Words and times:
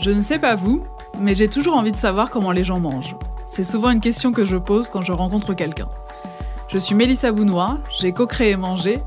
Je 0.00 0.10
ne 0.10 0.22
sais 0.22 0.38
pas 0.38 0.54
vous, 0.54 0.82
mais 1.20 1.34
j'ai 1.34 1.48
toujours 1.48 1.76
envie 1.76 1.92
de 1.92 1.96
savoir 1.96 2.30
comment 2.30 2.52
les 2.52 2.64
gens 2.64 2.80
mangent. 2.80 3.16
C'est 3.46 3.64
souvent 3.64 3.90
une 3.90 4.00
question 4.00 4.32
que 4.32 4.46
je 4.46 4.56
pose 4.56 4.88
quand 4.88 5.02
je 5.02 5.12
rencontre 5.12 5.52
quelqu'un. 5.52 5.88
Je 6.68 6.78
suis 6.78 6.94
Mélissa 6.94 7.32
Bounois, 7.32 7.76
j'ai 7.98 8.12
co-créé 8.12 8.56
Manger, 8.56 9.00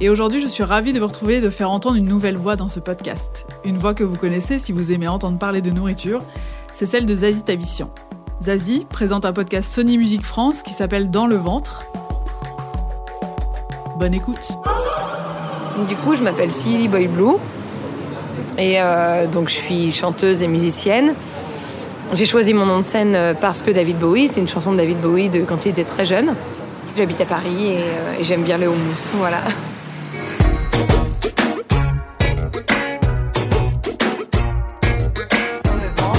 et 0.00 0.08
aujourd'hui 0.08 0.40
je 0.40 0.46
suis 0.46 0.62
ravie 0.62 0.92
de 0.92 1.00
vous 1.00 1.08
retrouver 1.08 1.38
et 1.38 1.40
de 1.40 1.50
faire 1.50 1.72
entendre 1.72 1.96
une 1.96 2.04
nouvelle 2.04 2.36
voix 2.36 2.54
dans 2.54 2.68
ce 2.68 2.78
podcast. 2.78 3.48
Une 3.64 3.76
voix 3.78 3.94
que 3.94 4.04
vous 4.04 4.14
connaissez 4.14 4.60
si 4.60 4.70
vous 4.70 4.92
aimez 4.92 5.08
entendre 5.08 5.38
parler 5.38 5.60
de 5.60 5.72
nourriture, 5.72 6.22
c'est 6.72 6.86
celle 6.86 7.04
de 7.04 7.16
Zazie 7.16 7.42
Tabissian. 7.42 7.90
Zazie 8.40 8.86
présente 8.88 9.24
un 9.24 9.32
podcast 9.32 9.74
Sony 9.74 9.98
Music 9.98 10.24
France 10.24 10.62
qui 10.62 10.72
s'appelle 10.72 11.10
Dans 11.10 11.26
le 11.26 11.34
ventre. 11.34 11.84
Bonne 13.98 14.14
écoute. 14.14 14.56
Du 15.88 15.96
coup, 15.96 16.14
je 16.14 16.22
m'appelle 16.22 16.52
Silly 16.52 16.86
Boy 16.86 17.08
Blue. 17.08 17.38
Et 18.58 18.80
euh, 18.80 19.28
donc, 19.28 19.48
je 19.48 19.54
suis 19.54 19.92
chanteuse 19.92 20.42
et 20.42 20.48
musicienne. 20.48 21.14
J'ai 22.12 22.26
choisi 22.26 22.52
mon 22.54 22.66
nom 22.66 22.78
de 22.78 22.84
scène 22.84 23.14
euh, 23.14 23.34
parce 23.34 23.62
que 23.62 23.70
David 23.70 23.98
Bowie, 23.98 24.26
c'est 24.26 24.40
une 24.40 24.48
chanson 24.48 24.72
de 24.72 24.78
David 24.78 25.00
Bowie 25.00 25.28
de 25.28 25.42
quand 25.42 25.64
il 25.64 25.68
était 25.70 25.84
très 25.84 26.04
jeune. 26.04 26.34
J'habite 26.96 27.20
à 27.20 27.24
Paris 27.24 27.68
et, 27.68 27.76
euh, 27.76 28.20
et 28.20 28.24
j'aime 28.24 28.42
bien 28.42 28.58
le 28.58 28.66
houmous. 28.68 29.12
Voilà. 29.14 29.42
Dans 35.62 35.76
le 35.76 35.90
ventre, 35.94 36.18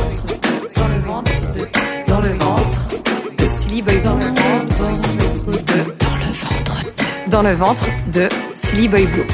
dans 0.78 0.88
le 0.88 1.00
ventre 1.02 1.32
de, 1.52 1.68
dans 2.10 2.22
le 2.22 2.34
ventre 2.34 2.90
de 3.38 3.50
Silly 3.50 3.82
Boy 3.82 3.98
Blue. 3.98 4.04
Dans 4.04 4.16
le 4.16 4.24
ventre 4.24 5.52
de, 5.52 7.30
dans 7.30 7.42
le 7.42 7.54
ventre 7.54 7.86
de 8.14 8.30
Silly 8.54 8.88
Boy 8.88 9.08
Blue. 9.08 9.28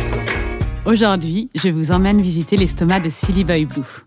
Aujourd'hui, 0.86 1.50
je 1.56 1.70
vous 1.70 1.92
emmène 1.92 2.22
visiter 2.22 2.58
l'estomac 2.58 3.00
de 3.00 3.10
Silly 3.10 3.44
Boy 3.44 3.66
Blue. 3.66 4.06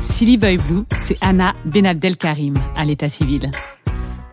Silly 0.00 0.38
Boy 0.38 0.56
Blue, 0.56 0.84
c'est 1.02 1.18
Anna 1.20 1.52
Benabdelkarim 1.66 2.54
à 2.74 2.84
l'état 2.84 3.10
civil. 3.10 3.50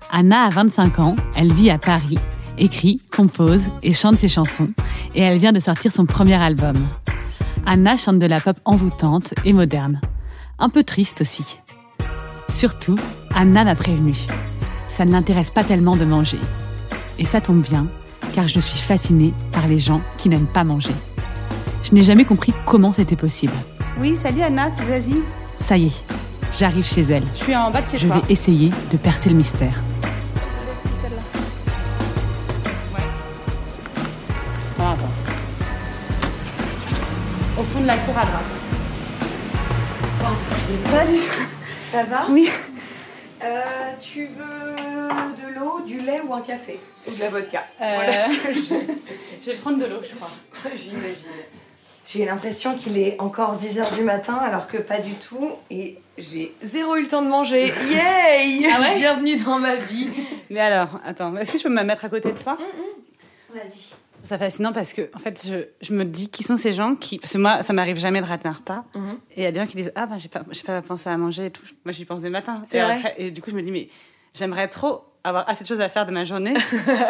Anna 0.10 0.44
a 0.44 0.50
25 0.50 1.00
ans, 1.00 1.18
elle 1.36 1.52
vit 1.52 1.70
à 1.70 1.78
Paris, 1.78 2.18
écrit, 2.58 3.02
compose 3.14 3.68
et 3.84 3.94
chante 3.94 4.16
ses 4.16 4.30
chansons, 4.30 4.70
et 5.16 5.22
elle 5.22 5.38
vient 5.38 5.52
de 5.52 5.60
sortir 5.60 5.92
son 5.92 6.06
premier 6.06 6.36
album. 6.36 6.78
Anna 7.66 7.98
chante 7.98 8.20
de 8.20 8.26
la 8.26 8.40
pop 8.40 8.58
envoûtante 8.64 9.34
et 9.44 9.52
moderne. 9.52 10.00
Un 10.60 10.70
peu 10.70 10.86
triste 10.86 11.20
aussi. 11.20 11.60
Surtout, 12.48 12.98
Anna 13.36 13.66
m'a 13.66 13.76
prévenu. 13.76 14.16
Ça 14.88 15.04
ne 15.04 15.12
l'intéresse 15.12 15.52
pas 15.52 15.66
tellement 15.66 15.98
de 15.98 16.06
manger. 16.06 16.40
Et 17.20 17.26
ça 17.26 17.42
tombe 17.42 17.62
bien, 17.62 17.88
car 18.32 18.48
je 18.48 18.62
suis 18.62 18.80
fascinée 18.80 19.34
par 19.52 19.68
les 19.68 19.80
gens 19.80 20.02
qui 20.18 20.30
n'aiment 20.30 20.48
pas 20.48 20.64
manger. 20.64 20.94
Je 21.84 21.94
n'ai 21.94 22.04
jamais 22.04 22.26
compris 22.26 22.54
comment 22.66 22.94
c'était 22.94 23.16
possible. 23.16 23.54
Oui, 24.00 24.16
salut 24.22 24.42
Anna, 24.42 24.70
c'est 24.78 24.86
Zazie. 24.86 25.22
Ça 25.56 25.78
y 25.78 25.88
est, 25.88 26.04
j'arrive 26.58 26.86
chez 26.86 27.02
elle. 27.02 27.24
Je 27.36 27.44
suis 27.44 27.56
en 27.56 27.70
bas 27.72 27.82
de 27.82 27.88
chez 27.90 27.98
Je 27.98 28.08
toi. 28.08 28.18
vais 28.26 28.34
essayer 28.34 28.72
de 28.92 28.98
percer 28.98 29.30
le 29.30 29.36
mystère. 29.36 29.74
Ah, 34.80 34.92
attends. 34.94 35.10
Au 37.60 37.64
fond 37.64 37.82
de 37.82 37.88
la 37.88 37.98
cour 37.98 38.18
à 38.18 38.26
droite. 38.26 38.44
Salut. 40.90 41.20
Ça 41.92 42.04
va 42.06 42.26
Oui. 42.30 42.50
Euh, 43.44 43.62
tu 44.02 44.28
veux 44.28 44.71
du 45.92 46.00
lait 46.06 46.22
ou 46.28 46.34
un 46.34 46.42
café 46.42 46.80
Ou 47.08 47.12
de 47.14 47.20
la 47.20 47.30
vodka 47.30 47.64
Euh, 47.82 47.92
Voilà 47.96 48.26
ce 48.26 48.48
que 48.48 48.54
je- 48.54 48.94
Je 49.46 49.52
vais 49.52 49.58
prendre 49.58 49.78
de 49.80 49.86
l'eau, 49.86 50.00
je 50.08 50.16
crois. 50.16 50.30
J'imagine. 50.76 51.16
J'ai 52.08 52.26
l'impression 52.26 52.76
qu'il 52.78 52.98
est 52.98 53.16
encore 53.20 53.58
10h 53.58 53.96
du 53.96 54.04
matin 54.04 54.36
alors 54.36 54.68
que 54.68 54.78
pas 54.78 55.00
du 55.00 55.14
tout 55.14 55.52
et 55.70 55.98
j'ai 56.18 56.54
zéro 56.62 56.96
eu 56.98 57.04
le 57.04 57.08
temps 57.08 57.22
de 57.22 57.30
manger. 57.30 57.68
Yay 57.92 58.68
Ah 58.74 58.82
ouais 58.82 58.98
Bienvenue 58.98 59.38
dans 59.38 59.60
ma 59.60 59.76
vie. 59.76 60.10
Mais 60.50 60.60
alors, 60.60 61.00
attends, 61.06 61.36
est-ce 61.38 61.54
que 61.54 61.58
je 61.58 61.64
peux 61.64 61.70
me 61.70 61.84
mettre 61.84 62.04
à 62.06 62.10
côté 62.10 62.32
de 62.32 62.38
toi 62.38 62.58
Vas-y. 63.54 63.94
C'est 64.24 64.38
fascinant 64.38 64.72
parce 64.72 64.94
que, 64.94 65.10
en 65.16 65.20
fait, 65.20 65.42
je, 65.48 65.66
je 65.82 65.94
me 65.94 66.06
dis 66.06 66.30
qui 66.30 66.44
sont 66.44 66.56
ces 66.56 66.74
gens 66.74 66.96
qui. 66.96 67.18
Parce 67.18 67.34
que 67.34 67.38
moi, 67.40 67.64
ça 67.64 67.74
m'arrive 67.74 67.98
jamais 67.98 68.22
de 68.22 68.28
rater 68.28 68.48
un 68.48 68.52
repas. 68.54 68.84
Mhm. 68.94 69.18
Et 69.32 69.42
il 69.42 69.44
y 69.44 69.48
a 69.48 69.52
des 69.52 69.60
gens 69.60 69.66
qui 69.66 69.78
disent 69.78 69.92
Ah, 69.96 70.06
ben, 70.06 70.20
j'ai 70.20 70.28
pas, 70.30 70.42
pas 70.66 70.82
pensé 70.84 71.10
à 71.10 71.18
manger 71.18 71.48
et 71.48 71.52
tout. 71.52 71.64
Moi, 71.86 71.92
j'y 71.92 72.06
pense 72.06 72.22
dès 72.22 72.28
le 72.28 72.34
matin. 72.34 72.62
C'est 72.66 72.82
vrai 72.82 72.98
après- 72.98 73.16
et 73.18 73.32
du 73.32 73.42
coup, 73.42 73.50
je 73.50 73.56
me 73.56 73.64
dis 73.64 73.72
Mais 73.72 73.88
j'aimerais 74.36 74.68
trop 74.68 75.06
avoir 75.24 75.48
assez 75.50 75.64
de 75.64 75.68
choses 75.68 75.82
à 75.82 75.90
faire 75.90 76.06
de 76.06 76.12
ma 76.12 76.24
journée 76.24 76.54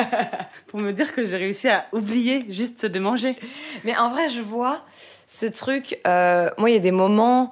pour 0.68 0.80
me 0.80 0.92
dire 0.92 1.14
que 1.14 1.26
j'ai 1.26 1.38
réussi 1.38 1.70
à 1.70 1.86
oublier 1.92 2.46
juste 2.50 2.86
de 2.86 3.00
manger. 3.00 3.36
Mais 3.84 3.96
en 3.96 4.10
vrai, 4.10 4.30
je 4.30 4.42
vois 4.42 4.82
ce 5.28 5.46
truc. 5.46 6.00
euh, 6.08 6.50
moi, 6.58 6.70
il 6.70 6.74
y 6.74 6.78
a 6.78 6.80
des 6.80 6.92
moments. 6.92 7.52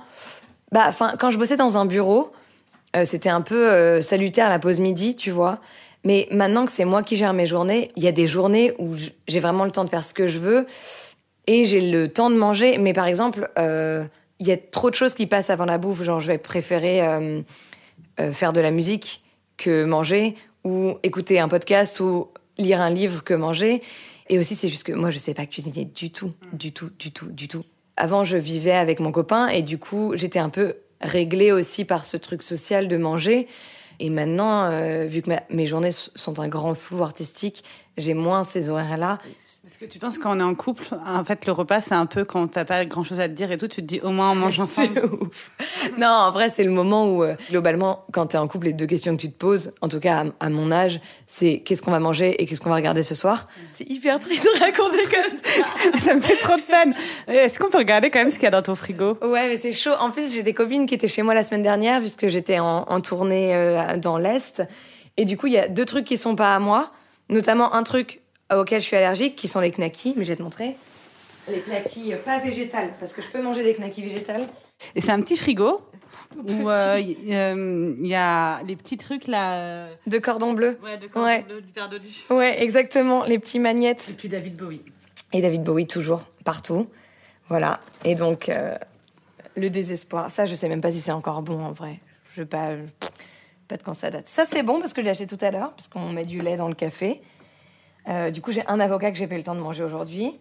Bah, 0.71 0.85
enfin, 0.87 1.15
quand 1.17 1.31
je 1.31 1.37
bossais 1.37 1.57
dans 1.57 1.77
un 1.77 1.85
bureau, 1.85 2.31
euh, 2.95 3.05
c'était 3.05 3.29
un 3.29 3.41
peu 3.41 3.69
euh, 3.69 4.01
salutaire 4.01 4.49
la 4.49 4.59
pause 4.59 4.79
midi, 4.79 5.15
tu 5.15 5.31
vois. 5.31 5.59
Mais 6.03 6.27
maintenant 6.31 6.65
que 6.65 6.71
c'est 6.71 6.85
moi 6.85 7.03
qui 7.03 7.15
gère 7.15 7.33
mes 7.33 7.47
journées, 7.47 7.91
il 7.95 8.03
y 8.03 8.07
a 8.07 8.11
des 8.11 8.27
journées 8.27 8.73
où 8.79 8.95
j'ai 9.27 9.39
vraiment 9.39 9.65
le 9.65 9.71
temps 9.71 9.83
de 9.83 9.89
faire 9.89 10.03
ce 10.03 10.13
que 10.13 10.27
je 10.27 10.39
veux 10.39 10.65
et 11.47 11.65
j'ai 11.65 11.81
le 11.81 12.07
temps 12.07 12.29
de 12.29 12.35
manger. 12.35 12.77
Mais 12.77 12.93
par 12.93 13.07
exemple, 13.07 13.49
il 13.57 14.47
y 14.47 14.51
a 14.51 14.57
trop 14.57 14.89
de 14.89 14.95
choses 14.95 15.13
qui 15.13 15.27
passent 15.27 15.49
avant 15.49 15.65
la 15.65 15.77
bouffe. 15.77 16.01
Genre, 16.03 16.21
je 16.21 16.27
vais 16.27 16.37
préférer 16.37 17.43
faire 18.31 18.53
de 18.53 18.61
la 18.61 18.71
musique 18.71 19.25
que 19.57 19.83
manger 19.83 20.37
ou 20.63 20.95
écouter 21.03 21.39
un 21.39 21.47
podcast 21.47 21.99
ou 21.99 22.27
lire 22.57 22.81
un 22.81 22.89
livre 22.89 23.23
que 23.23 23.33
manger. 23.33 23.81
Et 24.29 24.37
aussi, 24.39 24.55
c'est 24.55 24.67
juste 24.69 24.83
que 24.83 24.91
moi, 24.91 25.09
je 25.09 25.17
sais 25.17 25.33
pas 25.33 25.45
cuisiner 25.45 25.85
du 25.85 26.11
tout, 26.11 26.33
du 26.53 26.71
tout, 26.71 26.89
du 26.99 27.11
tout, 27.11 27.27
du 27.31 27.47
tout. 27.47 27.63
Avant, 27.97 28.23
je 28.23 28.37
vivais 28.37 28.71
avec 28.71 28.99
mon 28.99 29.11
copain 29.11 29.47
et 29.47 29.61
du 29.61 29.77
coup, 29.77 30.13
j'étais 30.15 30.39
un 30.39 30.49
peu 30.49 30.75
réglée 31.01 31.51
aussi 31.51 31.85
par 31.85 32.05
ce 32.05 32.17
truc 32.17 32.43
social 32.43 32.87
de 32.87 32.97
manger. 32.97 33.47
Et 33.99 34.09
maintenant, 34.09 34.65
euh, 34.65 35.05
vu 35.07 35.21
que 35.21 35.29
ma- 35.29 35.43
mes 35.49 35.65
journées 35.67 35.91
sont 35.91 36.39
un 36.39 36.47
grand 36.47 36.73
flou 36.75 37.03
artistique, 37.03 37.63
j'ai 37.97 38.13
moins 38.13 38.43
ces 38.43 38.69
horaires-là. 38.69 39.19
Est-ce 39.65 39.77
que 39.77 39.85
tu 39.85 39.99
penses 39.99 40.17
quand 40.17 40.35
on 40.35 40.39
est 40.39 40.43
en 40.43 40.55
couple, 40.55 40.85
en 41.05 41.23
fait, 41.23 41.45
le 41.45 41.51
repas, 41.51 41.81
c'est 41.81 41.95
un 41.95 42.05
peu 42.05 42.25
quand 42.25 42.47
t'as 42.47 42.65
pas 42.65 42.85
grand 42.85 43.03
chose 43.03 43.19
à 43.19 43.27
te 43.27 43.33
dire 43.33 43.51
et 43.51 43.57
tout, 43.57 43.67
tu 43.67 43.81
te 43.81 43.85
dis 43.85 43.99
au 44.01 44.09
moins 44.09 44.31
on 44.31 44.35
mange 44.35 44.59
ensemble. 44.59 44.89
C'est 44.93 45.03
ouf. 45.03 45.51
Non, 45.97 46.07
en 46.07 46.31
vrai, 46.31 46.49
c'est 46.49 46.63
le 46.63 46.71
moment 46.71 47.09
où, 47.09 47.23
euh, 47.23 47.35
globalement, 47.49 48.05
quand 48.11 48.27
t'es 48.27 48.37
en 48.37 48.47
couple, 48.47 48.67
les 48.67 48.73
deux 48.73 48.87
questions 48.87 49.15
que 49.15 49.21
tu 49.21 49.29
te 49.29 49.37
poses, 49.37 49.71
en 49.81 49.89
tout 49.89 49.99
cas 49.99 50.25
à, 50.39 50.45
à 50.45 50.49
mon 50.49 50.71
âge, 50.71 51.01
c'est 51.27 51.59
qu'est-ce 51.59 51.81
qu'on 51.81 51.91
va 51.91 51.99
manger 51.99 52.41
et 52.41 52.45
qu'est-ce 52.45 52.61
qu'on 52.61 52.69
va 52.69 52.75
regarder 52.75 53.03
ce 53.03 53.15
soir? 53.15 53.47
C'est 53.71 53.89
hyper 53.89 54.19
triste 54.19 54.45
de 54.45 54.59
raconter 54.59 55.03
comme 55.03 55.37
ça. 55.37 55.99
ça 55.99 56.15
me 56.15 56.21
fait 56.21 56.37
trop 56.37 56.55
de 56.55 56.61
peine. 56.61 56.93
Est-ce 57.27 57.59
qu'on 57.59 57.69
peut 57.69 57.77
regarder 57.77 58.09
quand 58.09 58.19
même 58.19 58.31
ce 58.31 58.35
qu'il 58.35 58.45
y 58.45 58.47
a 58.47 58.51
dans 58.51 58.61
ton 58.61 58.75
frigo? 58.75 59.17
Ouais, 59.21 59.47
mais 59.47 59.57
c'est 59.57 59.73
chaud. 59.73 59.93
En 59.99 60.11
plus, 60.11 60.33
j'ai 60.33 60.43
des 60.43 60.53
copines 60.53 60.85
qui 60.85 60.95
étaient 60.95 61.07
chez 61.07 61.21
moi 61.21 61.33
la 61.33 61.43
semaine 61.43 61.63
dernière, 61.63 61.99
puisque 61.99 62.27
j'étais 62.27 62.59
en, 62.59 62.85
en 62.87 63.01
tournée 63.01 63.55
euh, 63.55 63.97
dans 63.97 64.17
l'Est. 64.17 64.63
Et 65.17 65.25
du 65.25 65.37
coup, 65.37 65.47
il 65.47 65.53
y 65.53 65.57
a 65.57 65.67
deux 65.67 65.85
trucs 65.85 66.05
qui 66.05 66.15
sont 66.15 66.35
pas 66.35 66.55
à 66.55 66.59
moi, 66.59 66.91
notamment 67.29 67.73
un 67.73 67.83
truc 67.83 68.21
auquel 68.53 68.81
je 68.81 68.85
suis 68.85 68.95
allergique, 68.95 69.35
qui 69.35 69.47
sont 69.47 69.59
les 69.59 69.71
knackis, 69.71 70.13
mais 70.17 70.25
je 70.25 70.29
vais 70.31 70.35
te 70.35 70.41
montrer. 70.43 70.75
Les 71.49 71.61
knackis 71.61 72.13
euh, 72.13 72.17
pas 72.17 72.39
végétales, 72.39 72.91
parce 72.99 73.13
que 73.13 73.21
je 73.21 73.27
peux 73.29 73.41
manger 73.41 73.63
des 73.63 73.73
knackis 73.75 74.01
végétales. 74.03 74.47
Et 74.95 75.01
c'est 75.01 75.11
un 75.11 75.21
petit 75.21 75.37
frigo 75.37 75.81
où 76.37 76.69
euh, 76.69 76.99
il 76.99 77.17
euh, 77.33 77.95
il 77.99 78.07
y 78.07 78.15
a 78.15 78.61
les 78.63 78.75
petits 78.75 78.97
trucs 78.97 79.27
là. 79.27 79.53
euh, 79.55 79.93
De 80.07 80.19
cordon 80.19 80.53
bleu. 80.53 80.77
Ouais, 80.83 80.97
de 80.97 81.07
Ouais. 81.19 81.41
bleu, 81.43 81.61
du 81.61 81.71
père 81.71 81.89
Dodu. 81.89 82.07
Ouais, 82.29 82.61
exactement, 82.61 83.23
les 83.25 83.39
petits 83.39 83.59
magnettes. 83.59 84.09
Et 84.11 84.13
puis 84.15 84.29
David 84.29 84.55
Bowie. 84.57 84.81
Et 85.33 85.41
David 85.41 85.63
Bowie 85.63 85.87
toujours, 85.87 86.21
partout. 86.45 86.87
Voilà. 87.49 87.79
Et 88.05 88.15
donc, 88.15 88.47
euh, 88.49 88.75
le 89.55 89.69
désespoir. 89.69 90.29
Ça, 90.29 90.45
je 90.45 90.55
sais 90.55 90.69
même 90.69 90.81
pas 90.81 90.91
si 90.91 90.99
c'est 91.01 91.11
encore 91.11 91.41
bon 91.41 91.63
en 91.63 91.71
vrai. 91.71 91.99
Je 92.31 92.41
sais 92.41 92.45
pas, 92.45 92.69
de 93.77 93.83
quand 93.83 93.93
ça 93.93 94.09
date. 94.09 94.27
Ça, 94.27 94.45
c'est 94.45 94.63
bon 94.63 94.79
parce 94.79 94.93
que 94.93 95.01
je 95.01 95.05
l'ai 95.05 95.11
acheté 95.11 95.27
tout 95.27 95.37
à 95.41 95.51
l'heure, 95.51 95.73
parce 95.73 95.87
qu'on 95.87 96.09
met 96.09 96.25
du 96.25 96.39
lait 96.39 96.57
dans 96.57 96.67
le 96.67 96.75
café. 96.75 97.21
Euh, 98.07 98.31
du 98.31 98.41
coup, 98.41 98.51
j'ai 98.51 98.65
un 98.67 98.79
avocat 98.79 99.11
que 99.11 99.17
j'ai 99.17 99.27
pas 99.27 99.35
eu 99.35 99.39
le 99.39 99.43
temps 99.43 99.55
de 99.55 99.59
manger 99.59 99.83
aujourd'hui. 99.83 100.39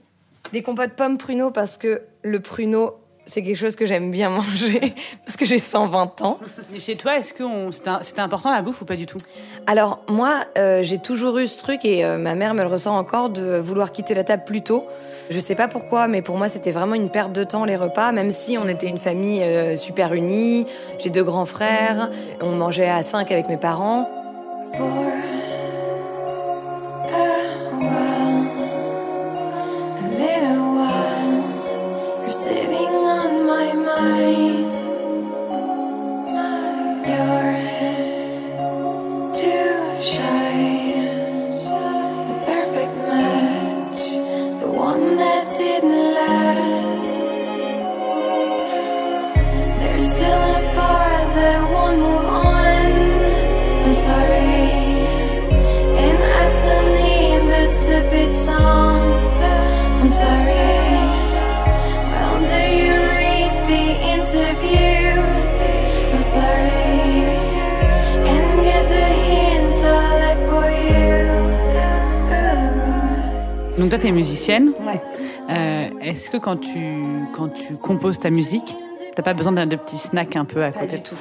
Des 0.52 0.62
compotes 0.62 0.94
pommes 0.94 1.18
pruneaux 1.18 1.50
parce 1.50 1.76
que 1.76 2.02
le 2.22 2.40
pruneau, 2.40 2.98
c'est 3.28 3.42
quelque 3.42 3.56
chose 3.56 3.76
que 3.76 3.86
j'aime 3.86 4.10
bien 4.10 4.30
manger 4.30 4.94
parce 5.24 5.36
que 5.36 5.44
j'ai 5.44 5.58
120 5.58 6.22
ans. 6.22 6.38
Mais 6.72 6.80
chez 6.80 6.96
toi, 6.96 7.18
est-ce 7.18 7.34
que 7.34 7.44
c'était 8.02 8.20
important 8.20 8.50
la 8.50 8.62
bouffe 8.62 8.80
ou 8.80 8.84
pas 8.84 8.96
du 8.96 9.06
tout? 9.06 9.18
Alors 9.66 10.00
moi, 10.08 10.40
euh, 10.56 10.82
j'ai 10.82 10.98
toujours 10.98 11.38
eu 11.38 11.46
ce 11.46 11.58
truc 11.58 11.84
et 11.84 12.04
euh, 12.04 12.16
ma 12.16 12.34
mère 12.34 12.54
me 12.54 12.62
le 12.62 12.68
ressent 12.68 12.96
encore 12.96 13.28
de 13.28 13.58
vouloir 13.58 13.92
quitter 13.92 14.14
la 14.14 14.24
table 14.24 14.44
plus 14.44 14.62
tôt. 14.62 14.86
Je 15.30 15.38
sais 15.38 15.54
pas 15.54 15.68
pourquoi, 15.68 16.08
mais 16.08 16.22
pour 16.22 16.38
moi 16.38 16.48
c'était 16.48 16.72
vraiment 16.72 16.94
une 16.94 17.10
perte 17.10 17.32
de 17.32 17.44
temps 17.44 17.66
les 17.66 17.76
repas, 17.76 18.12
même 18.12 18.30
si 18.30 18.56
on 18.56 18.66
était 18.66 18.88
une 18.88 18.98
famille 18.98 19.42
euh, 19.42 19.76
super 19.76 20.14
unie. 20.14 20.66
J'ai 20.98 21.10
deux 21.10 21.24
grands 21.24 21.46
frères, 21.46 22.10
on 22.40 22.52
mangeait 22.52 22.88
à 22.88 23.02
cinq 23.02 23.30
avec 23.30 23.48
mes 23.48 23.58
parents. 23.58 24.08
Donc 73.78 73.90
toi, 73.90 73.98
t'es 73.98 74.10
musicienne. 74.10 74.72
Ouais. 74.86 75.00
Euh, 75.50 75.88
est-ce 76.02 76.28
que 76.28 76.36
quand 76.36 76.56
tu 76.56 77.26
quand 77.32 77.48
tu 77.48 77.74
composes 77.76 78.18
ta 78.18 78.28
musique, 78.28 78.76
t'as 79.18 79.24
pas 79.24 79.34
besoin 79.34 79.50
d'un 79.50 79.66
de 79.66 79.74
petits 79.74 79.98
snacks 79.98 80.36
un 80.36 80.44
peu 80.44 80.62
à 80.62 80.70
Pas 80.70 80.82
côté 80.82 80.98
du 80.98 81.02
tout. 81.02 81.16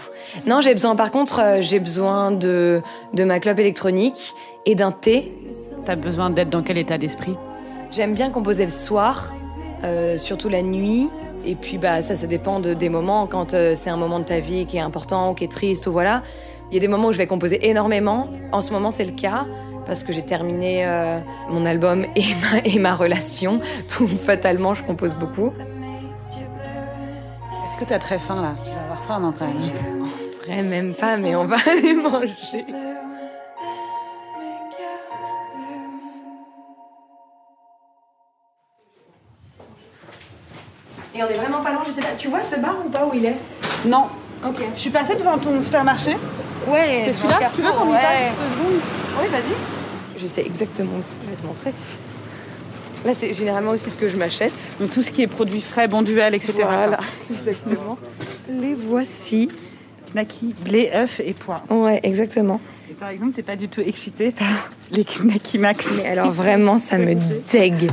Non, 0.45 0.61
j'ai 0.61 0.73
besoin. 0.73 0.95
Par 0.95 1.09
contre, 1.09 1.41
euh, 1.41 1.61
j'ai 1.61 1.79
besoin 1.79 2.29
de 2.29 2.83
de 3.15 3.23
ma 3.23 3.39
clope 3.39 3.57
électronique 3.57 4.35
et 4.67 4.75
d'un 4.75 4.91
thé. 4.91 5.31
T'as 5.83 5.95
besoin 5.95 6.29
d'être 6.29 6.51
dans 6.51 6.61
quel 6.61 6.77
état 6.77 6.99
d'esprit? 6.99 7.35
J'aime 7.91 8.13
bien 8.13 8.29
composer 8.29 8.67
le 8.67 8.71
soir, 8.71 9.33
euh, 9.83 10.19
surtout 10.19 10.47
la 10.47 10.61
nuit. 10.61 11.09
Et 11.43 11.55
puis 11.55 11.79
bah 11.79 12.03
ça, 12.03 12.15
ça 12.15 12.27
dépend 12.27 12.59
de, 12.59 12.75
des 12.75 12.89
moments. 12.89 13.25
Quand 13.25 13.55
euh, 13.55 13.73
c'est 13.75 13.89
un 13.89 13.97
moment 13.97 14.19
de 14.19 14.25
ta 14.25 14.41
vie 14.41 14.67
qui 14.67 14.77
est 14.77 14.81
important 14.81 15.31
ou 15.31 15.33
qui 15.33 15.45
est 15.45 15.51
triste 15.51 15.87
ou 15.87 15.91
voilà, 15.91 16.21
il 16.69 16.75
y 16.75 16.77
a 16.77 16.81
des 16.81 16.87
moments 16.87 17.07
où 17.07 17.13
je 17.13 17.17
vais 17.17 17.25
composer 17.25 17.67
énormément. 17.67 18.27
En 18.51 18.61
ce 18.61 18.73
moment, 18.73 18.91
c'est 18.91 19.05
le 19.05 19.13
cas 19.13 19.47
parce 19.87 20.03
que 20.03 20.13
j'ai 20.13 20.21
terminé 20.21 20.85
mon 21.49 21.65
album 21.65 22.05
et 22.15 22.25
ma, 22.43 22.59
et 22.63 22.77
ma 22.77 22.93
relation. 22.93 23.59
Donc 23.99 24.09
fatalement, 24.09 24.75
je 24.75 24.83
compose 24.83 25.15
beaucoup. 25.15 25.53
Est-ce 27.77 27.85
que 27.85 27.89
t'as 27.89 27.99
très 27.99 28.17
faim 28.17 28.41
là? 28.41 28.55
Tu 28.65 28.71
vas 28.71 28.81
avoir 28.85 29.03
faim 29.03 29.19
non 29.19 29.31
quand 29.37 29.45
même. 29.45 30.07
Vrai, 30.43 30.63
même 30.63 30.95
pas, 30.95 31.15
mais 31.17 31.35
on 31.35 31.45
va 31.45 31.57
aller 31.67 31.93
manger. 31.93 32.65
Et 41.13 41.21
on 41.21 41.27
est 41.27 41.33
vraiment 41.35 41.61
pas 41.61 41.71
loin, 41.71 41.83
je 41.85 41.91
sais 41.91 42.01
pas. 42.01 42.07
Tu 42.17 42.29
vois 42.29 42.41
ce 42.41 42.55
bar 42.55 42.77
ou 42.83 42.89
pas 42.89 43.05
où 43.05 43.11
il 43.13 43.25
est? 43.25 43.37
Non. 43.85 44.07
Ok. 44.43 44.63
Je 44.73 44.79
suis 44.79 44.89
passée 44.89 45.15
devant 45.15 45.37
ton 45.37 45.61
supermarché. 45.61 46.17
Ouais, 46.67 47.03
C'est 47.05 47.13
celui-là? 47.13 47.51
Tu 47.53 47.61
veux 47.61 47.71
qu'on 47.73 47.89
y 47.89 47.91
ouais. 47.91 47.99
passe? 48.01 48.33
Deux 48.39 48.57
secondes 48.57 48.81
Oui, 49.21 49.27
vas-y. 49.27 50.19
Je 50.19 50.25
sais 50.25 50.41
exactement 50.41 50.93
où 50.97 51.03
c'est, 51.03 51.25
je 51.25 51.29
vais 51.29 51.35
te 51.39 51.45
montrer. 51.45 51.73
Là, 53.05 53.13
c'est 53.17 53.33
généralement 53.33 53.71
aussi 53.71 53.89
ce 53.89 53.97
que 53.97 54.07
je 54.09 54.17
m'achète. 54.17 54.53
Donc 54.79 54.91
tout 54.91 55.01
ce 55.01 55.11
qui 55.11 55.21
est 55.21 55.27
produits 55.27 55.61
frais, 55.61 55.87
bon 55.87 56.01
duel, 56.01 56.33
etc. 56.35 56.53
Voilà, 56.61 56.99
exactement. 57.31 57.97
Les 58.49 58.73
voici. 58.73 59.49
Knacky, 60.13 60.55
blé, 60.63 60.89
œufs 60.93 61.19
et 61.19 61.33
pois. 61.33 61.63
Ouais, 61.69 61.99
exactement. 62.03 62.59
Et 62.89 62.93
par 62.93 63.09
exemple, 63.09 63.33
t'es 63.33 63.43
pas 63.43 63.55
du 63.57 63.67
tout 63.67 63.81
excitée 63.81 64.31
par 64.31 64.47
les 64.91 65.03
Knacky 65.03 65.59
Max. 65.59 66.01
Mais 66.01 66.09
alors 66.09 66.31
vraiment, 66.31 66.79
ça 66.79 66.97
me 66.97 67.13
dégue. 67.51 67.89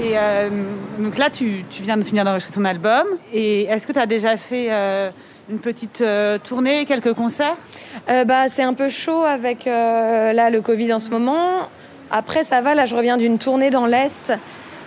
Et 0.00 0.16
euh, 0.16 0.48
donc 0.98 1.16
là, 1.16 1.30
tu, 1.30 1.64
tu 1.70 1.82
viens 1.82 1.96
de 1.96 2.02
finir 2.02 2.24
d'enregistrer 2.24 2.54
ton 2.54 2.64
album. 2.64 3.06
Et 3.32 3.64
est-ce 3.64 3.86
que 3.86 3.92
tu 3.92 3.98
as 3.98 4.06
déjà 4.06 4.36
fait 4.36 4.68
euh, 4.70 5.10
une 5.48 5.58
petite 5.58 6.00
euh, 6.00 6.38
tournée, 6.38 6.86
quelques 6.86 7.14
concerts? 7.14 7.56
Euh, 8.10 8.24
bah, 8.24 8.48
c'est 8.48 8.62
un 8.62 8.74
peu 8.74 8.88
chaud 8.88 9.24
avec 9.24 9.66
là 9.66 10.50
le 10.50 10.60
Covid 10.60 10.92
en 10.92 10.98
ce 10.98 11.10
moment. 11.10 11.68
Après, 12.10 12.42
ça 12.44 12.60
va. 12.60 12.74
Là, 12.74 12.86
je 12.86 12.96
reviens 12.96 13.16
d'une 13.16 13.38
tournée 13.38 13.70
dans 13.70 13.86
l'est 13.86 14.32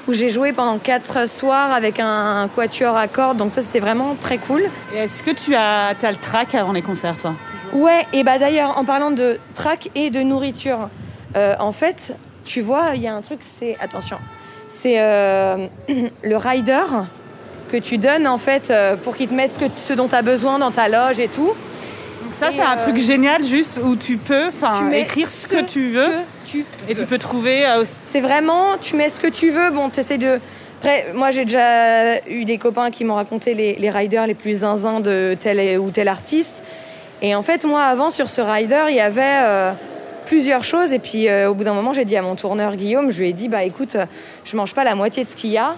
où 0.08 0.14
j'ai 0.14 0.30
joué 0.30 0.52
pendant 0.52 0.80
quatre 0.80 1.30
soirs 1.30 1.72
avec 1.72 2.00
un, 2.00 2.50
quatuor 2.54 2.98
à 2.98 3.08
cordes. 3.08 3.38
Donc 3.38 3.52
ça, 3.52 3.62
c'était 3.62 3.80
vraiment 3.80 4.16
très 4.20 4.38
cool. 4.38 4.64
Et 4.94 4.98
est-ce 4.98 5.24
que 5.24 5.32
tu 5.32 5.56
as, 5.56 5.90
as 6.02 6.12
le 6.12 6.18
track 6.18 6.56
avant 6.56 6.74
les 6.74 6.82
concerts, 6.82 7.18
toi? 7.18 7.36
Ouais. 7.74 8.06
Et 8.12 8.24
bah 8.24 8.38
d'ailleurs, 8.38 8.78
en 8.78 8.84
parlant 8.84 9.12
de 9.12 9.40
track 9.54 9.92
et 9.96 10.10
de 10.10 10.22
nourriture, 10.22 10.90
en 11.36 11.72
fait, 11.72 12.18
tu 12.44 12.60
vois, 12.62 12.96
il 12.96 13.02
y 13.02 13.08
a 13.08 13.14
un 13.14 13.22
truc. 13.22 13.40
C'est 13.44 13.78
attention. 13.80 14.18
C'est 14.72 15.00
euh, 15.00 15.68
le 16.24 16.38
rider 16.38 16.80
que 17.72 17.78
tu 17.78 17.98
donnes 17.98 18.26
en 18.28 18.38
fait 18.38 18.70
euh, 18.70 18.96
pour 18.96 19.16
qu'il 19.16 19.28
te 19.28 19.34
mette 19.34 19.54
ce, 19.54 19.60
que, 19.60 19.66
ce 19.76 19.94
dont 19.94 20.08
tu 20.08 20.16
as 20.16 20.22
besoin 20.22 20.60
dans 20.60 20.72
ta 20.72 20.88
loge 20.88 21.20
et 21.20 21.28
tout. 21.28 21.48
Donc 22.24 22.34
ça, 22.40 22.50
c'est 22.54 22.62
un 22.62 22.78
euh, 22.78 22.82
truc 22.84 22.98
génial, 22.98 23.44
juste 23.46 23.80
où 23.84 23.96
tu 23.98 24.16
peux 24.18 24.50
tu 24.50 24.96
écrire 24.96 25.28
ce 25.30 25.48
que 25.48 25.64
tu 25.64 25.90
veux. 25.90 26.06
que 26.06 26.50
tu 26.50 26.66
Et 26.88 26.96
tu 26.96 27.06
peux 27.06 27.18
trouver 27.18 27.66
euh, 27.66 27.82
aussi- 27.82 28.00
C'est 28.06 28.22
vraiment, 28.22 28.78
tu 28.80 28.96
mets 28.96 29.10
ce 29.10 29.20
que 29.20 29.28
tu 29.28 29.50
veux. 29.50 29.72
Bon, 29.72 29.90
t'essaies 29.90 30.18
de. 30.18 30.40
Après, 30.80 31.08
moi, 31.14 31.32
j'ai 31.32 31.46
déjà 31.46 32.20
eu 32.28 32.46
des 32.46 32.58
copains 32.58 32.90
qui 32.92 33.04
m'ont 33.04 33.16
raconté 33.16 33.54
les, 33.54 33.76
les 33.76 33.90
riders 33.90 34.26
les 34.26 34.34
plus 34.34 34.62
zinzins 34.62 35.00
de 35.00 35.36
tel 35.40 35.78
ou 35.78 35.92
tel 35.92 36.08
artiste. 36.08 36.64
Et 37.22 37.36
en 37.36 37.44
fait, 37.44 37.66
moi, 37.66 37.84
avant, 37.84 38.10
sur 38.10 38.30
ce 38.30 38.42
rider, 38.42 38.86
il 38.90 38.96
y 38.96 39.00
avait 39.00 39.22
euh, 39.44 39.72
plusieurs 40.32 40.64
choses. 40.64 40.94
Et 40.94 41.00
puis, 41.00 41.28
euh, 41.28 41.50
au 41.50 41.54
bout 41.54 41.66
d'un 41.66 41.74
moment, 41.74 41.92
j'ai 41.92 42.06
dit 42.06 42.16
à 42.16 42.22
mon 42.22 42.36
tourneur 42.36 42.78
Guillaume, 42.78 43.12
je 43.12 43.20
lui 43.20 43.30
ai 43.30 43.34
dit, 43.34 43.50
bah 43.50 43.66
écoute, 43.66 43.96
euh, 43.96 44.06
je 44.46 44.56
mange 44.56 44.74
pas 44.74 44.86
la 44.86 44.96
moitié 44.96 45.26
de 45.26 45.28
ce 45.28 45.36
qu'il 45.36 45.50
y 45.50 45.58
a. 45.58 45.76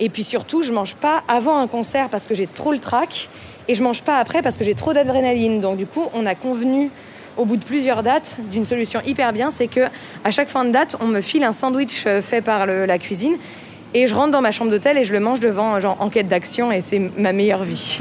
Et 0.00 0.08
puis 0.08 0.24
surtout, 0.24 0.62
je 0.62 0.72
mange 0.72 0.94
pas 0.94 1.22
avant 1.28 1.58
un 1.58 1.66
concert 1.66 2.08
parce 2.08 2.26
que 2.26 2.34
j'ai 2.34 2.46
trop 2.46 2.72
le 2.72 2.78
trac. 2.78 3.28
Et 3.68 3.74
je 3.74 3.82
mange 3.82 4.00
pas 4.00 4.16
après 4.16 4.40
parce 4.40 4.56
que 4.56 4.64
j'ai 4.64 4.74
trop 4.74 4.94
d'adrénaline. 4.94 5.60
Donc, 5.60 5.76
du 5.76 5.84
coup, 5.84 6.08
on 6.14 6.24
a 6.24 6.34
convenu 6.34 6.90
au 7.36 7.44
bout 7.44 7.58
de 7.58 7.64
plusieurs 7.64 8.02
dates 8.02 8.38
d'une 8.50 8.64
solution 8.64 9.02
hyper 9.06 9.34
bien, 9.34 9.50
c'est 9.50 9.68
que 9.68 9.82
à 10.24 10.30
chaque 10.30 10.48
fin 10.48 10.64
de 10.64 10.70
date, 10.70 10.96
on 11.00 11.06
me 11.06 11.20
file 11.20 11.44
un 11.44 11.52
sandwich 11.52 12.04
euh, 12.06 12.22
fait 12.22 12.40
par 12.40 12.66
la 12.66 12.98
cuisine 12.98 13.36
et 13.92 14.06
je 14.06 14.14
rentre 14.14 14.30
dans 14.30 14.40
ma 14.40 14.50
chambre 14.50 14.70
d'hôtel 14.70 14.96
et 14.96 15.04
je 15.04 15.12
le 15.12 15.20
mange 15.20 15.40
devant 15.40 15.78
genre 15.78 15.98
enquête 16.00 16.26
d'action 16.26 16.72
et 16.72 16.80
c'est 16.80 16.98
ma 17.18 17.32
meilleure 17.32 17.64
vie. 17.64 17.98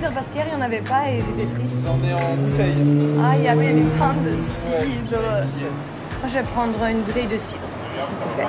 Du 0.00 0.06
cidre 0.06 0.14
parce 0.14 0.28
qu'hier 0.28 0.46
il 0.46 0.56
n'y 0.56 0.62
en 0.62 0.64
avait 0.64 0.80
pas 0.80 1.08
et 1.08 1.20
j'étais 1.20 1.54
triste. 1.54 1.76
On 1.86 2.08
est 2.08 2.14
en 2.14 2.34
bouteille. 2.34 2.74
Ah, 3.22 3.36
il 3.36 3.44
y 3.44 3.48
avait 3.48 3.72
des 3.72 3.86
pains 3.98 4.14
de 4.24 4.40
cidre. 4.40 5.20
Moi, 5.20 6.28
je 6.28 6.34
vais 6.34 6.42
prendre 6.42 6.84
une 6.84 7.00
bouteille 7.00 7.26
de 7.26 7.38
cidre, 7.38 7.60
s'il 7.94 8.16
te 8.16 8.34
plaît. 8.34 8.46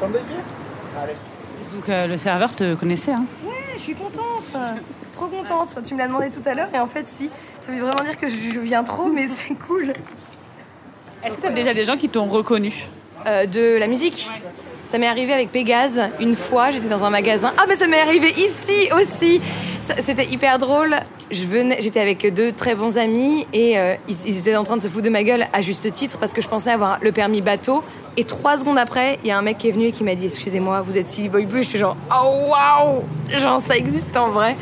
Pomme 0.00 0.12
de 0.12 0.18
pied 0.18 0.36
Allez. 1.02 1.14
Donc 1.74 1.88
euh, 1.88 2.06
le 2.06 2.18
serveur 2.18 2.54
te 2.54 2.74
connaissait. 2.74 3.12
Hein. 3.12 3.24
Je 3.74 3.80
suis 3.80 3.94
contente. 3.94 4.56
Trop 5.12 5.26
contente. 5.26 5.82
Tu 5.82 5.94
me 5.94 5.98
l'as 5.98 6.08
demandé 6.08 6.30
tout 6.30 6.46
à 6.46 6.54
l'heure 6.54 6.68
et 6.74 6.78
en 6.78 6.86
fait, 6.86 7.08
si. 7.08 7.30
Ça 7.66 7.72
veut 7.72 7.80
vraiment 7.80 8.04
dire 8.04 8.18
que 8.18 8.28
je 8.30 8.60
viens 8.60 8.84
trop, 8.84 9.06
mais 9.06 9.28
c'est 9.28 9.54
cool. 9.54 9.92
Est-ce 11.24 11.36
que 11.36 11.42
tu 11.42 11.46
as 11.48 11.52
déjà 11.52 11.74
des 11.74 11.84
gens 11.84 11.96
qui 11.96 12.08
t'ont 12.08 12.26
reconnu? 12.26 12.86
Euh, 13.26 13.46
de 13.46 13.76
la 13.76 13.88
musique? 13.88 14.30
Ça 14.86 14.98
m'est 14.98 15.08
arrivé 15.08 15.32
avec 15.32 15.50
Pégase 15.50 16.00
une 16.20 16.36
fois, 16.36 16.70
j'étais 16.70 16.88
dans 16.88 17.04
un 17.04 17.10
magasin. 17.10 17.52
Ah 17.58 17.64
mais 17.68 17.74
ça 17.74 17.88
m'est 17.88 18.00
arrivé 18.00 18.30
ici 18.30 18.88
aussi. 18.96 19.40
C'était 19.80 20.26
hyper 20.26 20.58
drôle. 20.58 20.94
J'étais 21.30 22.00
avec 22.00 22.32
deux 22.32 22.52
très 22.52 22.76
bons 22.76 22.96
amis 22.96 23.48
et 23.52 23.78
euh, 23.78 23.96
ils, 24.08 24.16
ils 24.26 24.38
étaient 24.38 24.54
en 24.54 24.62
train 24.62 24.76
de 24.76 24.82
se 24.82 24.86
foutre 24.86 25.04
de 25.04 25.10
ma 25.10 25.24
gueule 25.24 25.46
à 25.52 25.60
juste 25.60 25.90
titre 25.90 26.18
parce 26.18 26.32
que 26.32 26.40
je 26.40 26.48
pensais 26.48 26.70
avoir 26.70 26.98
le 27.02 27.10
permis 27.10 27.40
bateau. 27.40 27.82
Et 28.16 28.22
trois 28.22 28.56
secondes 28.58 28.78
après, 28.78 29.18
il 29.24 29.28
y 29.28 29.32
a 29.32 29.38
un 29.38 29.42
mec 29.42 29.58
qui 29.58 29.68
est 29.68 29.72
venu 29.72 29.86
et 29.86 29.92
qui 29.92 30.04
m'a 30.04 30.14
dit 30.14 30.26
excusez-moi, 30.26 30.82
vous 30.82 30.96
êtes 30.96 31.08
Silly 31.08 31.28
Boy 31.28 31.46
Blue. 31.46 31.64
Je 31.64 31.68
suis 31.68 31.78
genre 31.80 31.96
oh 32.12 32.50
waouh, 32.50 33.02
genre 33.38 33.60
ça 33.60 33.76
existe 33.76 34.16
en 34.16 34.28
vrai. 34.28 34.56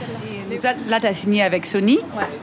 Là, 0.88 1.00
tu 1.00 1.06
as 1.06 1.14
signé 1.14 1.42
avec 1.42 1.66
Sony. 1.66 1.98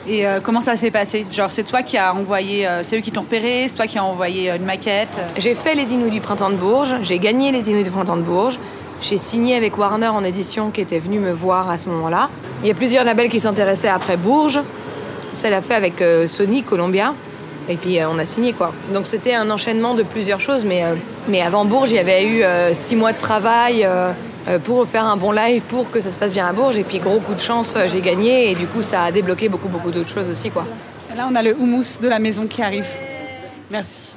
Et 0.08 0.25
euh, 0.25 0.39
comment 0.41 0.62
ça 0.62 0.77
s'est 0.77 0.91
passé? 0.91 1.25
Genre, 1.32 1.51
c'est 1.51 1.63
toi 1.63 1.84
qui 1.84 1.98
as 1.98 2.13
envoyé, 2.13 2.68
euh, 2.68 2.84
c'est 2.84 2.98
eux 2.98 3.01
qui 3.01 3.12
t'ont 3.12 3.22
repéré, 3.22 3.65
c'est 3.68 3.75
toi 3.75 3.88
qui 3.88 3.98
as 3.98 4.03
envoyé 4.03 4.51
euh, 4.51 4.58
une 4.58 4.65
maquette. 4.65 5.10
J'ai 5.38 5.56
fait 5.56 5.75
les 5.75 5.94
Inouïs 5.94 6.12
du 6.12 6.22
Printemps 6.22 6.50
de 6.50 6.56
Bourges, 6.56 6.96
j'ai 7.03 7.20
gagné 7.20 7.51
les 7.51 7.70
Inouïs 7.70 7.84
du 7.84 7.91
Printemps 7.91 8.18
de 8.18 8.22
Bourges, 8.22 8.60
j'ai 9.01 9.18
signé 9.18 9.56
avec 9.56 9.77
Warner 9.77 10.08
en 10.08 10.24
édition 10.24 10.72
qui 10.72 10.82
était 10.82 11.00
venu 11.00 11.20
me 11.20 11.32
voir 11.32 11.70
à 11.70 11.77
ce 11.77 11.89
moment-là. 11.89 12.30
Il 12.62 12.68
y 12.68 12.72
a 12.72 12.75
plusieurs 12.75 13.03
labels 13.03 13.30
qui 13.30 13.39
s'intéressaient 13.39 13.88
après 13.88 14.18
Bourges. 14.18 14.62
Ça 15.34 15.50
l'a 15.50 15.62
fait 15.62 15.74
avec 15.74 16.03
Sony, 16.27 16.62
Columbia. 16.62 17.13
Et 17.68 17.77
puis 17.77 17.98
on 18.08 18.20
a 18.20 18.25
signé 18.25 18.53
quoi. 18.53 18.74
Donc 18.94 19.08
c'était 19.08 19.34
un 19.34 19.50
enchaînement 19.50 19.96
de 19.96 20.03
plusieurs 20.03 20.39
choses. 20.39 20.65
Mais, 20.65 20.84
mais 21.27 21.41
avant 21.41 21.65
Bourges, 21.65 21.89
il 21.89 21.96
y 21.96 22.00
avait 22.00 22.27
eu 22.27 22.44
six 22.74 22.96
mois 22.96 23.13
de 23.13 23.18
travail 23.18 23.88
pour 24.63 24.88
faire 24.88 25.05
un 25.05 25.17
bon 25.17 25.31
live, 25.31 25.62
pour 25.63 25.89
que 25.91 26.01
ça 26.01 26.12
se 26.12 26.19
passe 26.19 26.31
bien 26.31 26.48
à 26.48 26.53
Bourges. 26.53 26.77
Et 26.77 26.83
puis 26.83 27.00
gros 27.00 27.19
coup 27.19 27.33
de 27.33 27.39
chance, 27.39 27.75
euh, 27.75 27.88
j'ai 27.88 28.01
gagné. 28.01 28.51
Et 28.51 28.55
du 28.55 28.67
coup, 28.67 28.81
ça 28.81 29.03
a 29.03 29.12
débloqué 29.12 29.50
beaucoup, 29.50 29.67
beaucoup 29.69 29.91
d'autres 29.91 30.10
choses 30.10 30.29
aussi 30.29 30.50
quoi. 30.50 30.65
Là, 31.15 31.27
on 31.29 31.36
a 31.36 31.41
le 31.43 31.53
houmous 31.55 32.00
de 32.01 32.07
la 32.07 32.19
maison 32.19 32.48
qui 32.48 32.62
arrive. 32.62 32.88
Merci. 33.69 34.15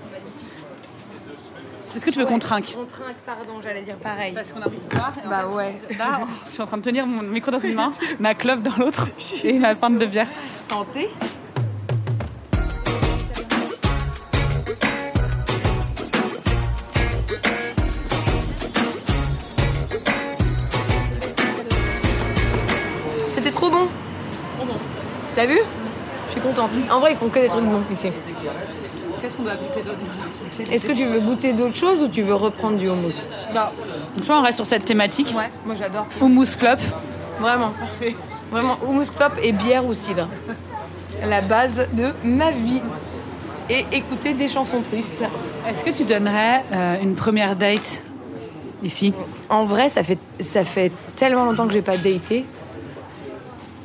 Est-ce 1.96 2.04
que 2.04 2.10
tu 2.10 2.18
veux 2.18 2.24
qu'on 2.26 2.40
trinque 2.40 2.74
On 2.76 2.84
trinque, 2.86 3.14
pardon, 3.24 3.60
j'allais 3.62 3.82
dire 3.82 3.94
pareil. 3.96 4.32
Parce 4.34 4.50
qu'on 4.50 4.60
a 4.60 4.66
en 4.66 5.28
Bah 5.30 5.46
fait, 5.48 5.54
ouais. 5.56 5.80
Là, 5.96 6.22
je 6.44 6.50
suis 6.50 6.60
en 6.62 6.66
train 6.66 6.78
de 6.78 6.82
tenir 6.82 7.06
mon 7.06 7.22
micro 7.22 7.52
dans 7.52 7.60
une 7.60 7.74
main, 7.76 7.92
ma 8.18 8.34
clope 8.34 8.62
dans 8.62 8.76
l'autre 8.84 9.08
et 9.44 9.58
ma 9.60 9.76
pinte 9.76 9.98
de 9.98 10.06
bière. 10.06 10.26
Santé. 10.68 11.08
T'as 25.34 25.46
vu 25.46 25.58
Je 26.26 26.32
suis 26.32 26.40
contente. 26.40 26.70
En 26.90 27.00
vrai, 27.00 27.12
ils 27.12 27.16
font 27.16 27.28
que 27.28 27.40
des 27.40 27.48
trucs 27.48 27.64
bons 27.64 27.82
ici. 27.90 28.10
Qu'est-ce 29.20 29.36
qu'on 29.36 29.42
doit 29.42 29.56
goûter 29.56 29.82
d'autre 29.82 30.72
Est-ce 30.72 30.86
que 30.86 30.92
tu 30.92 31.04
veux 31.06 31.20
goûter 31.20 31.52
d'autres 31.52 31.76
choses 31.76 32.02
ou 32.02 32.08
tu 32.08 32.22
veux 32.22 32.34
reprendre 32.34 32.76
du 32.76 32.88
houmous 32.88 33.28
Soit 34.22 34.38
on 34.38 34.42
reste 34.42 34.56
sur 34.56 34.66
cette 34.66 34.84
thématique. 34.84 35.34
Ouais, 35.36 35.50
moi 35.64 35.74
j'adore. 35.78 36.06
Houmous 36.20 36.56
club. 36.58 36.78
Vraiment. 37.40 37.72
Vraiment, 38.50 38.78
houmous 38.86 39.10
clope 39.16 39.38
et 39.42 39.52
bière 39.52 39.84
ou 39.84 39.94
cidre. 39.94 40.28
La 41.24 41.40
base 41.40 41.88
de 41.92 42.12
ma 42.22 42.50
vie. 42.50 42.80
Et 43.70 43.86
écouter 43.92 44.34
des 44.34 44.46
chansons 44.46 44.82
tristes. 44.82 45.24
Est-ce 45.66 45.82
que 45.82 45.90
tu 45.90 46.04
donnerais 46.04 46.62
euh, 46.72 46.96
une 47.02 47.14
première 47.14 47.56
date 47.56 48.02
ici? 48.82 49.14
En 49.48 49.64
vrai, 49.64 49.88
ça 49.88 50.02
fait, 50.02 50.18
ça 50.38 50.64
fait 50.64 50.92
tellement 51.16 51.46
longtemps 51.46 51.66
que 51.66 51.72
j'ai 51.72 51.80
pas 51.80 51.96
daté 51.96 52.44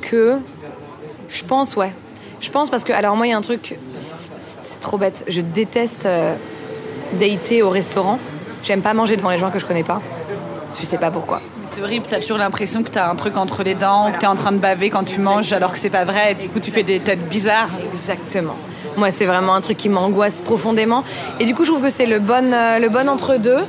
que 0.02 0.38
je 1.30 1.44
pense, 1.44 1.76
ouais. 1.76 1.92
Je 2.40 2.50
pense 2.50 2.70
parce 2.70 2.84
que, 2.84 2.92
alors 2.92 3.16
moi, 3.16 3.26
il 3.26 3.30
y 3.30 3.32
a 3.32 3.36
un 3.36 3.42
truc, 3.42 3.78
c'est 3.96 4.80
trop 4.80 4.98
bête. 4.98 5.24
Je 5.28 5.40
déteste 5.40 6.06
euh, 6.06 6.34
dater 7.14 7.62
au 7.62 7.70
restaurant. 7.70 8.18
J'aime 8.64 8.82
pas 8.82 8.94
manger 8.94 9.16
devant 9.16 9.30
les 9.30 9.38
gens 9.38 9.50
que 9.50 9.58
je 9.58 9.66
connais 9.66 9.82
pas. 9.84 10.00
Je 10.74 10.82
sais 10.82 10.98
pas 10.98 11.10
pourquoi. 11.10 11.40
Mais 11.60 11.66
C'est 11.66 11.82
horrible, 11.82 12.06
t'as 12.08 12.20
toujours 12.20 12.38
l'impression 12.38 12.82
que 12.82 12.90
t'as 12.90 13.10
un 13.10 13.16
truc 13.16 13.36
entre 13.36 13.62
les 13.62 13.74
dents, 13.74 14.12
que 14.12 14.18
t'es 14.18 14.26
en 14.26 14.36
train 14.36 14.52
de 14.52 14.58
baver 14.58 14.88
quand 14.88 15.04
tu 15.04 15.20
manges 15.20 15.52
alors 15.52 15.72
que 15.72 15.78
c'est 15.78 15.90
pas 15.90 16.04
vrai, 16.04 16.32
et 16.32 16.34
du 16.34 16.48
coup 16.48 16.60
tu 16.60 16.70
fais 16.70 16.82
des 16.82 17.00
têtes 17.00 17.28
bizarres. 17.28 17.70
Exactement. 17.92 18.56
Moi, 18.96 19.10
c'est 19.10 19.26
vraiment 19.26 19.54
un 19.54 19.60
truc 19.60 19.76
qui 19.76 19.88
m'angoisse 19.88 20.40
profondément. 20.42 21.04
Et 21.38 21.44
du 21.44 21.54
coup, 21.54 21.64
je 21.64 21.70
trouve 21.70 21.82
que 21.82 21.90
c'est 21.90 22.06
le 22.06 22.18
bon, 22.18 22.52
euh, 22.52 22.78
le 22.78 22.88
bon 22.88 23.08
entre-deux. 23.08 23.64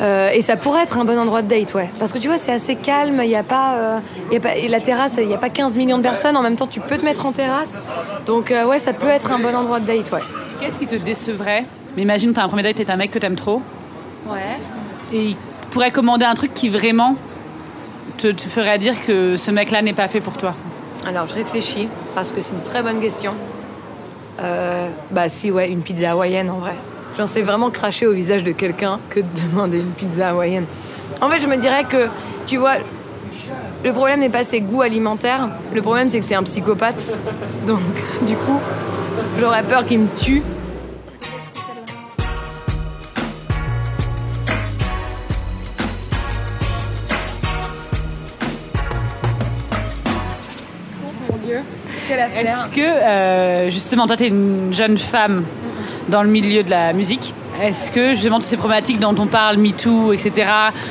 Euh, 0.00 0.30
et 0.32 0.42
ça 0.42 0.56
pourrait 0.56 0.82
être 0.82 0.98
un 0.98 1.04
bon 1.04 1.18
endroit 1.18 1.42
de 1.42 1.48
date, 1.48 1.74
ouais. 1.74 1.88
Parce 1.98 2.12
que 2.12 2.18
tu 2.18 2.28
vois, 2.28 2.38
c'est 2.38 2.52
assez 2.52 2.76
calme. 2.76 3.20
Il 3.22 3.30
y 3.30 3.36
a 3.36 3.42
pas, 3.42 3.74
euh, 3.74 3.98
y 4.32 4.36
a 4.36 4.40
pas 4.40 4.56
et 4.56 4.68
la 4.68 4.80
terrasse, 4.80 5.16
il 5.20 5.28
n'y 5.28 5.34
a 5.34 5.38
pas 5.38 5.50
15 5.50 5.76
millions 5.76 5.98
de 5.98 6.02
personnes. 6.02 6.36
En 6.36 6.42
même 6.42 6.56
temps, 6.56 6.66
tu 6.66 6.80
peux 6.80 6.96
te 6.98 7.04
mettre 7.04 7.26
en 7.26 7.32
terrasse. 7.32 7.82
Donc, 8.26 8.50
euh, 8.50 8.64
ouais, 8.64 8.78
ça 8.78 8.92
peut 8.92 9.08
être 9.08 9.30
un 9.32 9.38
bon 9.38 9.54
endroit 9.54 9.80
de 9.80 9.86
date, 9.86 10.10
ouais. 10.12 10.20
Qu'est-ce 10.60 10.78
qui 10.78 10.86
te 10.86 10.96
décevrait? 10.96 11.64
Mais 11.96 12.02
imagine 12.02 12.32
t'as 12.32 12.42
un 12.44 12.48
premier 12.48 12.62
date 12.62 12.80
et 12.80 12.84
t'as 12.84 12.94
un 12.94 12.96
mec 12.96 13.10
que 13.10 13.18
t'aimes 13.18 13.36
trop, 13.36 13.60
Ouais. 14.26 14.38
et 15.12 15.24
il 15.26 15.36
pourrait 15.72 15.90
commander 15.90 16.24
un 16.24 16.34
truc 16.34 16.54
qui 16.54 16.68
vraiment 16.70 17.16
te, 18.16 18.28
te 18.28 18.42
ferait 18.42 18.78
dire 18.78 18.94
que 19.04 19.36
ce 19.36 19.50
mec-là 19.50 19.82
n'est 19.82 19.92
pas 19.92 20.08
fait 20.08 20.20
pour 20.20 20.36
toi. 20.38 20.54
Alors, 21.06 21.26
je 21.26 21.34
réfléchis 21.34 21.88
parce 22.14 22.32
que 22.32 22.40
c'est 22.40 22.54
une 22.54 22.62
très 22.62 22.82
bonne 22.82 23.00
question. 23.00 23.34
Euh, 24.40 24.88
bah, 25.10 25.28
si, 25.28 25.50
ouais, 25.50 25.68
une 25.68 25.82
pizza 25.82 26.12
hawaïenne 26.12 26.48
en 26.50 26.58
vrai. 26.58 26.74
J'en 27.18 27.26
sais 27.26 27.42
vraiment 27.42 27.70
cracher 27.70 28.06
au 28.06 28.12
visage 28.12 28.42
de 28.42 28.52
quelqu'un 28.52 28.98
que 29.10 29.20
de 29.20 29.50
demander 29.50 29.78
une 29.78 29.90
pizza 29.90 30.30
hawaïenne. 30.30 30.64
En 31.20 31.28
fait, 31.28 31.40
je 31.40 31.46
me 31.46 31.56
dirais 31.56 31.84
que, 31.84 32.08
tu 32.46 32.56
vois, 32.56 32.76
le 33.84 33.92
problème 33.92 34.20
n'est 34.20 34.30
pas 34.30 34.44
ses 34.44 34.60
goûts 34.60 34.80
alimentaires, 34.80 35.50
le 35.74 35.82
problème 35.82 36.08
c'est 36.08 36.20
que 36.20 36.24
c'est 36.24 36.34
un 36.34 36.42
psychopathe. 36.42 37.12
Donc, 37.66 37.80
du 38.22 38.34
coup, 38.34 38.58
j'aurais 39.38 39.62
peur 39.62 39.84
qu'il 39.84 39.98
me 39.98 40.08
tue. 40.18 40.42
Mon 51.30 51.36
Dieu, 51.44 51.60
quelle 52.08 52.20
affaire. 52.20 52.40
Est-ce 52.40 52.68
que, 52.70 52.80
euh, 52.80 53.68
justement, 53.68 54.06
toi, 54.06 54.16
tu 54.16 54.24
es 54.24 54.28
une 54.28 54.72
jeune 54.72 54.96
femme 54.96 55.44
dans 56.08 56.22
le 56.22 56.28
milieu 56.28 56.62
de 56.62 56.70
la 56.70 56.92
musique 56.92 57.34
Est-ce 57.62 57.90
que, 57.90 58.10
justement, 58.14 58.38
toutes 58.38 58.46
ces 58.48 58.56
problématiques 58.56 58.98
dont 58.98 59.14
on 59.18 59.26
parle, 59.26 59.56
MeToo, 59.58 60.12
etc., 60.12 60.48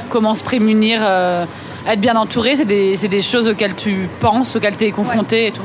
comment 0.09 0.35
se 0.35 0.43
prémunir, 0.43 0.99
euh, 1.03 1.45
être 1.87 1.99
bien 1.99 2.15
entouré, 2.15 2.55
c'est 2.55 2.65
des, 2.65 2.95
des 2.95 3.21
choses 3.21 3.47
auxquelles 3.47 3.75
tu 3.75 4.07
penses, 4.19 4.55
auxquelles 4.55 4.77
tu 4.77 4.85
es 4.85 4.91
confronté 4.91 5.47
et 5.47 5.51
tout 5.51 5.61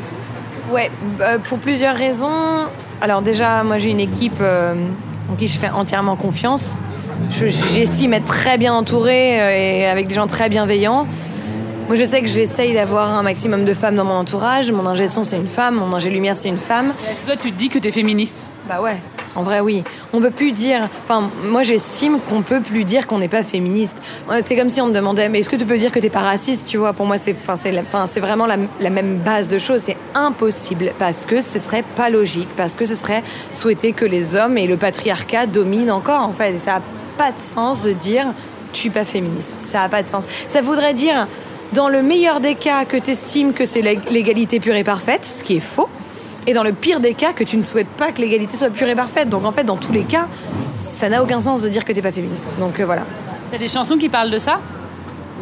Ouais, 0.73 0.91
euh, 1.21 1.39
pour 1.39 1.59
plusieurs 1.59 1.95
raisons. 1.95 2.67
Alors 3.01 3.23
déjà, 3.23 3.63
moi 3.63 3.79
j'ai 3.79 3.91
une 3.91 4.01
équipe 4.01 4.39
euh, 4.41 4.75
en 5.31 5.35
qui 5.37 5.47
je 5.47 5.59
fais 5.59 5.69
entièrement 5.71 6.17
confiance. 6.17 6.77
Je- 7.31 7.47
J'estime 7.47 8.15
être 8.15 8.25
très 8.25 8.59
bien 8.59 8.73
entourée 8.75 9.81
et 9.81 9.87
avec 9.87 10.09
des 10.09 10.15
gens 10.15 10.27
très 10.27 10.49
bienveillants. 10.49 11.07
Moi 11.87 11.95
je 11.95 12.05
sais 12.05 12.21
que 12.21 12.27
j'essaye 12.27 12.75
d'avoir 12.75 13.11
un 13.17 13.23
maximum 13.23 13.65
de 13.65 13.75
femmes 13.75 13.95
dans 13.95 14.05
mon 14.05 14.15
entourage. 14.15 14.73
Mon 14.73 14.87
ingé 14.87 15.07
son 15.07 15.23
c'est 15.23 15.37
une 15.37 15.47
femme, 15.47 15.77
mon 15.77 15.95
ingé 15.95 16.11
lumière 16.11 16.37
c'est 16.37 16.49
une 16.49 16.59
femme. 16.59 16.93
Est-ce 17.09 17.21
que 17.21 17.27
toi, 17.27 17.37
tu 17.37 17.53
te 17.53 17.59
dis 17.59 17.69
que 17.69 17.79
tu 17.79 17.87
es 17.89 17.93
féministe? 17.93 18.49
Bah 18.69 18.81
ouais, 18.83 18.97
en 19.37 19.43
vrai 19.43 19.61
oui. 19.61 19.85
On 20.13 20.21
peut 20.21 20.31
plus 20.31 20.53
dire. 20.53 20.89
Enfin, 21.05 21.31
moi 21.45 21.63
j'estime 21.63 22.19
qu'on 22.29 22.43
peut 22.43 22.61
plus 22.61 22.85
dire 22.85 23.07
qu'on 23.07 23.19
n'est 23.19 23.29
pas 23.29 23.43
féministe. 23.43 23.99
C'est 24.41 24.57
comme 24.57 24.69
si 24.69 24.81
on 24.81 24.87
me 24.87 24.93
demandait, 24.93 25.29
mais 25.29 25.41
est-ce 25.41 25.51
que 25.51 25.57
tu 25.57 25.67
peux 25.67 25.79
dire 25.79 25.93
que 25.93 25.99
t'es 25.99 26.11
pas 26.11 26.21
raciste 26.21 26.67
Tu 26.67 26.77
vois, 26.77 26.93
pour 26.93 27.07
moi 27.07 27.19
c'est, 27.19 27.33
enfin 27.33 27.57
c'est, 27.57 27.79
enfin, 27.79 28.07
c'est 28.11 28.21
vraiment 28.21 28.47
la, 28.47 28.91
même 28.91 29.19
base 29.19 29.49
de 29.49 29.59
choses. 29.59 29.81
C'est 29.83 29.97
impossible 30.15 30.93
parce 30.99 31.27
que 31.27 31.41
ce 31.41 31.59
serait 31.59 31.85
pas 31.95 32.11
logique, 32.11 32.49
parce 32.57 32.77
que 32.77 32.87
ce 32.87 32.95
serait 32.95 33.23
souhaiter 33.53 33.93
que 33.93 34.05
les 34.05 34.37
hommes 34.37 34.59
et 34.59 34.67
le 34.67 34.77
patriarcat 34.77 35.47
dominent 35.47 35.91
encore. 35.93 36.23
En 36.23 36.33
fait, 36.33 36.55
Et 36.55 36.59
ça 36.59 36.77
a 36.77 36.81
pas 37.19 37.31
de 37.33 37.41
sens 37.41 37.83
de 37.83 37.93
dire 37.93 38.27
je 38.73 38.79
suis 38.79 38.91
pas 38.91 39.05
féministe. 39.05 39.57
Ça 39.59 39.83
a 39.83 39.89
pas 39.89 40.03
de 40.03 40.09
sens. 40.09 40.25
Ça 40.49 40.61
voudrait 40.61 40.95
dire 40.95 41.27
dans 41.73 41.89
le 41.89 42.03
meilleur 42.03 42.41
des 42.41 42.55
cas 42.55 42.85
que 42.85 42.97
tu 42.97 43.11
estimes 43.13 43.53
que 43.53 43.65
c'est 43.67 43.81
l'ég- 43.81 44.11
l'égalité 44.11 44.61
pure 44.61 44.75
et 44.77 44.85
parfaite, 44.85 45.25
ce 45.25 45.43
qui 45.43 45.57
est 45.57 45.61
faux. 45.61 45.89
Et 46.49 46.55
dans 46.55 46.63
le 46.63 46.73
pire 46.73 47.01
des 47.01 47.15
cas, 47.15 47.33
que 47.33 47.43
tu 47.43 47.57
ne 47.57 47.63
souhaites 47.63 47.89
pas 47.89 48.13
que 48.13 48.21
l'égalité 48.21 48.57
soit 48.57 48.71
pure 48.71 48.89
et 48.89 48.95
parfaite. 48.95 49.29
Donc 49.29 49.45
en 49.45 49.51
fait, 49.53 49.65
dans 49.65 49.77
tous 49.77 49.93
les 49.93 50.05
cas, 50.05 50.29
ça 50.75 51.09
n'a 51.09 51.23
aucun 51.23 51.41
sens 51.41 51.61
de 51.63 51.69
dire 51.69 51.85
que 51.85 51.93
t'es 51.93 52.03
pas 52.03 52.13
féministe. 52.13 52.59
Donc 52.61 52.79
euh, 52.79 52.87
voilà. 52.87 53.03
T'as 53.51 53.59
des 53.59 53.69
chansons 53.69 53.97
qui 53.97 54.09
parlent 54.09 54.31
de 54.31 54.39
ça 54.39 54.61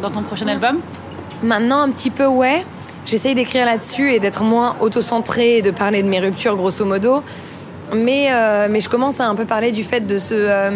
dans 0.01 0.09
ton 0.09 0.23
prochain 0.23 0.47
album? 0.47 0.79
Maintenant, 1.43 1.81
un 1.81 1.91
petit 1.91 2.09
peu, 2.09 2.25
ouais. 2.25 2.65
J'essaye 3.05 3.35
d'écrire 3.35 3.65
là-dessus 3.65 4.13
et 4.13 4.19
d'être 4.19 4.41
moins 4.43 4.75
auto-centrée 4.79 5.57
et 5.57 5.61
de 5.61 5.69
parler 5.69 6.01
de 6.01 6.07
mes 6.07 6.19
ruptures, 6.19 6.55
grosso 6.55 6.83
modo. 6.85 7.21
Mais, 7.93 8.29
euh, 8.31 8.67
mais 8.67 8.79
je 8.79 8.89
commence 8.89 9.19
à 9.19 9.27
un 9.27 9.35
peu 9.35 9.45
parler 9.45 9.71
du 9.71 9.83
fait 9.83 10.07
de 10.07 10.17
ce. 10.17 10.33
euh, 10.33 10.71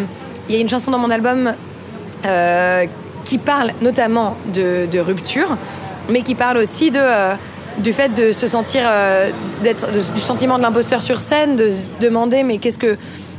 Il 0.48 0.54
y 0.54 0.58
a 0.58 0.60
une 0.60 0.68
chanson 0.68 0.92
dans 0.92 0.98
mon 0.98 1.10
album 1.10 1.54
qui 3.24 3.38
parle 3.38 3.72
notamment 3.80 4.36
de, 4.52 4.86
de 4.86 4.98
rupture, 5.00 5.56
mais 6.08 6.22
qui 6.22 6.34
parle 6.34 6.58
aussi 6.58 6.90
de, 6.90 7.00
du 7.78 7.92
fait 7.92 8.14
de 8.14 8.32
se 8.32 8.46
sentir. 8.46 8.82
euh, 8.84 9.30
d'être, 9.62 9.90
du 9.92 10.20
sentiment 10.20 10.56
de 10.58 10.62
l'imposteur 10.62 11.02
sur 11.02 11.20
scène, 11.20 11.56
de 11.56 11.70
se 11.70 11.88
demander 12.00 12.42
mais 12.42 12.58
qu'est-ce 12.58 12.78
que. 12.78 12.96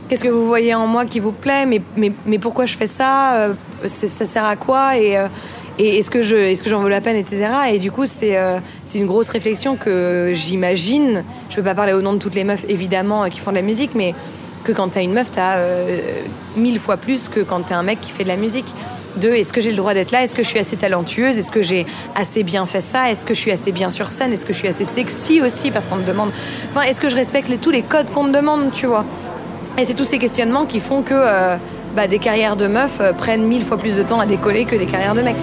Qu'est-ce 0.09 0.25
que 0.25 0.29
vous 0.29 0.45
voyez 0.45 0.75
en 0.75 0.87
moi 0.87 1.05
qui 1.05 1.21
vous 1.21 1.31
plaît? 1.31 1.65
Mais, 1.65 1.81
mais, 1.95 2.11
mais 2.25 2.37
pourquoi 2.37 2.65
je 2.65 2.75
fais 2.75 2.85
ça? 2.87 3.35
Euh, 3.35 3.53
Ça 3.87 4.25
sert 4.25 4.43
à 4.43 4.57
quoi? 4.57 4.97
Et, 4.97 5.17
euh, 5.17 5.27
et 5.79 5.99
est-ce 5.99 6.11
que 6.11 6.21
je, 6.21 6.35
est-ce 6.35 6.65
que 6.65 6.69
j'en 6.69 6.81
vaut 6.81 6.89
la 6.89 6.99
peine, 6.99 7.15
etc. 7.15 7.47
Et 7.71 7.79
du 7.79 7.91
coup, 7.91 8.05
c'est 8.05 8.37
euh, 8.37 8.59
c'est 8.83 8.99
une 8.99 9.05
grosse 9.05 9.29
réflexion 9.29 9.77
que 9.77 10.31
j'imagine. 10.33 11.23
Je 11.49 11.55
veux 11.55 11.63
pas 11.63 11.75
parler 11.75 11.93
au 11.93 12.01
nom 12.01 12.11
de 12.11 12.19
toutes 12.19 12.35
les 12.35 12.43
meufs, 12.43 12.65
évidemment, 12.67 13.23
euh, 13.23 13.27
qui 13.29 13.39
font 13.39 13.51
de 13.51 13.55
la 13.55 13.61
musique, 13.61 13.91
mais 13.95 14.13
que 14.63 14.71
quand 14.71 14.89
t'as 14.89 15.01
une 15.01 15.13
meuf, 15.13 15.31
t'as 15.31 15.57
euh, 15.57 16.21
mille 16.55 16.79
fois 16.79 16.97
plus 16.97 17.29
que 17.29 17.39
quand 17.39 17.61
t'es 17.61 17.73
un 17.73 17.83
mec 17.83 18.01
qui 18.01 18.11
fait 18.11 18.23
de 18.23 18.29
la 18.29 18.37
musique. 18.37 18.73
De 19.17 19.29
est-ce 19.29 19.51
que 19.51 19.59
j'ai 19.59 19.71
le 19.71 19.77
droit 19.77 19.93
d'être 19.93 20.11
là? 20.11 20.23
Est-ce 20.23 20.35
que 20.35 20.43
je 20.43 20.47
suis 20.47 20.59
assez 20.59 20.77
talentueuse? 20.77 21.37
Est-ce 21.37 21.51
que 21.51 21.61
j'ai 21.61 21.85
assez 22.15 22.43
bien 22.43 22.65
fait 22.65 22.79
ça? 22.79 23.11
Est-ce 23.11 23.25
que 23.25 23.33
je 23.33 23.39
suis 23.39 23.51
assez 23.51 23.73
bien 23.73 23.91
sur 23.91 24.09
scène? 24.09 24.31
Est-ce 24.31 24.45
que 24.45 24.53
je 24.53 24.59
suis 24.59 24.69
assez 24.69 24.85
sexy 24.85 25.41
aussi? 25.41 25.69
Parce 25.69 25.89
qu'on 25.89 25.97
me 25.97 26.05
demande. 26.05 26.31
Enfin, 26.69 26.83
est-ce 26.83 27.01
que 27.01 27.09
je 27.09 27.17
respecte 27.17 27.51
tous 27.59 27.71
les 27.71 27.81
codes 27.81 28.09
qu'on 28.11 28.23
me 28.23 28.31
demande, 28.31 28.71
tu 28.71 28.85
vois? 28.85 29.03
Et 29.77 29.83
c'est 29.83 29.95
tous 29.95 30.05
ces 30.05 30.17
questionnements 30.17 30.65
qui 30.65 30.79
font 30.79 31.01
que 31.01 31.13
euh, 31.13 31.57
bah, 31.95 32.07
des 32.07 32.19
carrières 32.19 32.55
de 32.55 32.67
meufs 32.67 33.01
euh, 33.01 33.11
prennent 33.11 33.43
mille 33.43 33.63
fois 33.63 33.77
plus 33.77 33.97
de 33.97 34.03
temps 34.03 34.19
à 34.19 34.25
décoller 34.25 34.63
que 34.63 34.77
des 34.77 34.85
carrières 34.85 35.13
de 35.13 35.21
mecs. 35.21 35.35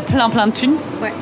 As 0.00 0.02
plein 0.02 0.30
plein 0.30 0.46
de 0.46 0.52
thunes. 0.52 0.76
Ouais. 1.02 1.12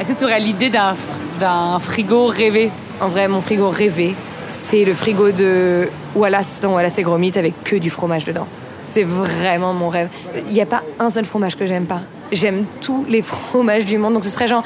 Est-ce 0.00 0.08
que 0.08 0.18
tu 0.18 0.24
aurais 0.24 0.40
l'idée 0.40 0.70
d'un 0.70 0.96
d'un 1.40 1.78
frigo 1.78 2.26
rêvé? 2.26 2.70
En 3.00 3.08
vrai, 3.08 3.28
mon 3.28 3.40
frigo 3.40 3.68
rêvé, 3.68 4.14
c'est 4.48 4.84
le 4.84 4.94
frigo 4.94 5.30
de 5.30 5.88
Wallace 6.14 6.60
dans 6.60 6.74
Wallace 6.74 6.98
et 6.98 7.02
Gromit 7.02 7.32
avec 7.36 7.62
que 7.64 7.76
du 7.76 7.90
fromage 7.90 8.24
dedans. 8.24 8.46
C'est 8.86 9.02
vraiment 9.02 9.72
mon 9.72 9.88
rêve. 9.88 10.08
Il 10.48 10.52
n'y 10.52 10.60
a 10.60 10.66
pas 10.66 10.82
un 11.00 11.10
seul 11.10 11.24
fromage 11.24 11.56
que 11.56 11.66
j'aime 11.66 11.86
pas. 11.86 12.02
J'aime 12.32 12.64
tous 12.80 13.04
les 13.08 13.22
fromages 13.22 13.84
du 13.84 13.98
monde. 13.98 14.14
Donc 14.14 14.24
ce 14.24 14.30
serait 14.30 14.48
genre 14.48 14.64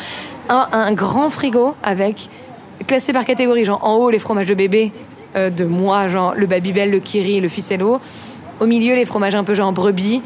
un, 0.48 0.68
un 0.72 0.92
grand 0.92 1.30
frigo 1.30 1.74
avec 1.82 2.28
classé 2.86 3.12
par 3.12 3.24
catégorie. 3.24 3.64
Genre 3.64 3.82
en 3.82 3.94
haut 3.96 4.10
les 4.10 4.18
fromages 4.20 4.46
de 4.46 4.54
bébé 4.54 4.92
euh, 5.36 5.50
de 5.50 5.64
moi, 5.64 6.08
genre 6.08 6.34
le 6.36 6.46
Babybel, 6.46 6.90
le 6.90 7.00
Kiri, 7.00 7.40
le 7.40 7.48
Ficello. 7.48 8.00
Au 8.60 8.66
milieu 8.66 8.94
les 8.94 9.04
fromages 9.04 9.34
un 9.34 9.44
peu 9.44 9.54
genre 9.54 9.72
brebis. 9.72 10.22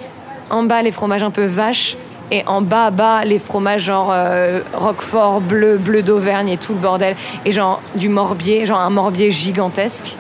En 0.50 0.64
bas 0.64 0.82
les 0.82 0.92
fromages 0.92 1.22
un 1.22 1.30
peu 1.30 1.44
vache. 1.44 1.96
Et 2.32 2.42
en 2.46 2.62
bas, 2.62 2.90
bas, 2.90 3.26
les 3.26 3.38
fromages 3.38 3.82
genre 3.82 4.10
euh, 4.10 4.60
Roquefort, 4.72 5.42
bleu, 5.42 5.76
bleu 5.76 6.02
d'Auvergne 6.02 6.48
et 6.48 6.56
tout 6.56 6.72
le 6.72 6.78
bordel. 6.78 7.14
Et 7.44 7.52
genre 7.52 7.82
du 7.94 8.08
morbier, 8.08 8.64
genre 8.64 8.80
un 8.80 8.88
morbier 8.88 9.30
gigantesque. 9.30 10.16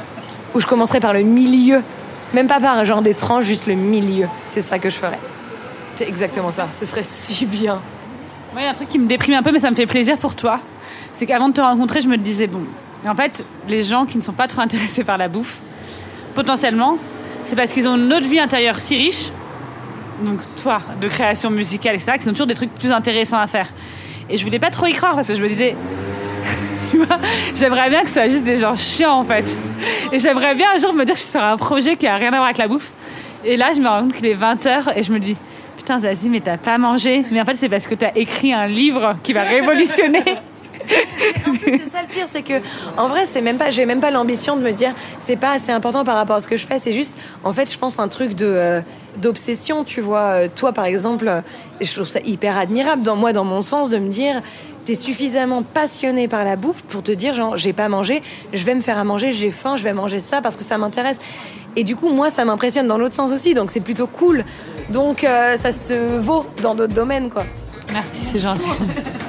Où 0.54 0.60
je 0.60 0.66
commencerai 0.66 1.00
par 1.00 1.14
le 1.14 1.22
milieu. 1.22 1.82
Même 2.34 2.48
pas 2.48 2.60
par 2.60 2.84
genre 2.84 3.00
des 3.00 3.14
tranches, 3.14 3.44
juste 3.46 3.66
le 3.66 3.76
milieu. 3.76 4.28
C'est 4.46 4.60
ça 4.60 4.78
que 4.78 4.90
je 4.90 4.96
ferais. 4.96 5.18
C'est 5.96 6.06
exactement 6.06 6.52
ça. 6.52 6.68
Ce 6.78 6.84
serait 6.84 7.02
si 7.02 7.46
bien. 7.46 7.80
A 8.54 8.60
un 8.60 8.74
truc 8.74 8.90
qui 8.90 8.98
me 8.98 9.06
déprime 9.06 9.32
un 9.32 9.42
peu, 9.42 9.50
mais 9.50 9.58
ça 9.58 9.70
me 9.70 9.74
fait 9.74 9.86
plaisir 9.86 10.18
pour 10.18 10.34
toi. 10.34 10.60
C'est 11.12 11.24
qu'avant 11.24 11.48
de 11.48 11.54
te 11.54 11.62
rencontrer, 11.62 12.02
je 12.02 12.08
me 12.08 12.18
disais, 12.18 12.46
bon, 12.46 12.66
en 13.08 13.14
fait, 13.14 13.42
les 13.68 13.82
gens 13.82 14.04
qui 14.04 14.18
ne 14.18 14.22
sont 14.22 14.34
pas 14.34 14.48
trop 14.48 14.60
intéressés 14.66 15.02
par 15.02 15.16
la 15.16 15.28
bouffe, 15.28 15.60
potentiellement, 16.34 16.98
c'est 17.46 17.56
parce 17.56 17.72
qu'ils 17.72 17.88
ont 17.88 17.96
une 17.96 18.12
autre 18.12 18.26
vie 18.26 18.38
intérieure 18.38 18.82
si 18.82 18.98
riche, 18.98 19.30
donc 20.22 20.40
toi, 20.62 20.80
de 21.00 21.08
création 21.08 21.50
musicale, 21.50 21.96
etc., 21.96 22.12
qu'ils 22.18 22.28
ont 22.28 22.32
toujours 22.32 22.46
des 22.46 22.54
trucs 22.54 22.74
plus 22.74 22.90
intéressants 22.90 23.38
à 23.38 23.46
faire. 23.46 23.68
Et 24.30 24.36
je 24.36 24.44
voulais 24.44 24.58
pas 24.58 24.70
trop 24.70 24.86
y 24.86 24.92
croire 24.92 25.14
parce 25.14 25.28
que 25.28 25.34
je 25.34 25.42
me 25.42 25.48
disais, 25.48 25.76
j'aimerais 27.54 27.90
bien 27.90 28.02
que 28.02 28.08
ce 28.08 28.14
soit 28.14 28.28
juste 28.28 28.44
des 28.44 28.56
gens 28.56 28.76
chiants 28.76 29.20
en 29.20 29.24
fait. 29.24 29.44
Et 30.12 30.18
j'aimerais 30.18 30.54
bien 30.54 30.68
un 30.74 30.78
jour 30.78 30.92
me 30.92 31.04
dire 31.04 31.14
que 31.14 31.18
je 31.18 31.24
suis 31.24 31.32
sur 31.32 31.42
un 31.42 31.56
projet 31.56 31.96
qui 31.96 32.06
a 32.06 32.16
rien 32.16 32.28
à 32.28 32.36
voir 32.36 32.44
avec 32.44 32.58
la 32.58 32.68
bouffe. 32.68 32.90
Et 33.44 33.56
là, 33.56 33.70
je 33.74 33.80
me 33.80 33.88
rends 33.88 34.02
compte 34.02 34.14
qu'il 34.14 34.26
est 34.26 34.34
20h 34.34 34.92
et 34.96 35.02
je 35.02 35.12
me 35.12 35.18
dis, 35.18 35.36
putain 35.76 35.98
Zazie, 35.98 36.30
mais 36.30 36.40
t'as 36.40 36.58
pas 36.58 36.78
mangé. 36.78 37.24
Mais 37.30 37.40
en 37.40 37.44
fait, 37.44 37.56
c'est 37.56 37.68
parce 37.68 37.86
que 37.86 37.94
t'as 37.94 38.12
écrit 38.14 38.52
un 38.52 38.66
livre 38.66 39.16
qui 39.22 39.32
va 39.32 39.42
révolutionner. 39.56 40.22
C'est 40.86 41.90
ça 41.90 42.02
le 42.02 42.08
pire, 42.08 42.26
c'est 42.26 42.42
que 42.42 42.54
en 42.96 43.08
vrai, 43.08 43.26
c'est 43.26 43.40
même 43.40 43.58
pas, 43.58 43.70
j'ai 43.70 43.86
même 43.86 44.00
pas 44.00 44.10
l'ambition 44.10 44.56
de 44.56 44.62
me 44.62 44.72
dire 44.72 44.94
c'est 45.20 45.36
pas 45.36 45.52
assez 45.52 45.72
important 45.72 46.04
par 46.04 46.16
rapport 46.16 46.36
à 46.36 46.40
ce 46.40 46.48
que 46.48 46.56
je 46.56 46.66
fais. 46.66 46.78
C'est 46.78 46.92
juste, 46.92 47.16
en 47.44 47.52
fait, 47.52 47.72
je 47.72 47.78
pense 47.78 47.98
un 47.98 48.08
truc 48.08 48.34
de 48.34 48.46
euh, 48.46 48.80
d'obsession, 49.16 49.84
tu 49.84 50.00
vois. 50.00 50.22
Euh, 50.22 50.48
Toi, 50.54 50.72
par 50.72 50.84
exemple, 50.84 51.28
euh, 51.28 51.40
je 51.80 51.92
trouve 51.92 52.08
ça 52.08 52.20
hyper 52.24 52.58
admirable 52.58 53.02
dans 53.02 53.16
moi, 53.16 53.32
dans 53.32 53.44
mon 53.44 53.62
sens, 53.62 53.90
de 53.90 53.98
me 53.98 54.08
dire 54.08 54.42
t'es 54.84 54.94
suffisamment 54.94 55.62
passionné 55.62 56.26
par 56.26 56.44
la 56.44 56.56
bouffe 56.56 56.82
pour 56.82 57.02
te 57.04 57.12
dire 57.12 57.34
genre 57.34 57.56
j'ai 57.56 57.72
pas 57.72 57.88
mangé, 57.88 58.20
je 58.52 58.64
vais 58.64 58.74
me 58.74 58.80
faire 58.80 58.98
à 58.98 59.04
manger, 59.04 59.32
j'ai 59.32 59.52
faim, 59.52 59.76
je 59.76 59.84
vais 59.84 59.92
manger 59.92 60.18
ça 60.18 60.40
parce 60.40 60.56
que 60.56 60.64
ça 60.64 60.78
m'intéresse. 60.78 61.20
Et 61.76 61.84
du 61.84 61.96
coup, 61.96 62.10
moi, 62.10 62.30
ça 62.30 62.44
m'impressionne 62.44 62.86
dans 62.86 62.98
l'autre 62.98 63.14
sens 63.14 63.32
aussi, 63.32 63.54
donc 63.54 63.70
c'est 63.70 63.80
plutôt 63.80 64.06
cool. 64.06 64.44
Donc 64.90 65.24
euh, 65.24 65.56
ça 65.56 65.72
se 65.72 66.18
vaut 66.18 66.44
dans 66.62 66.74
d'autres 66.74 66.94
domaines, 66.94 67.30
quoi. 67.30 67.44
Merci, 67.92 68.24
c'est 68.24 68.38
gentil. 68.38 68.68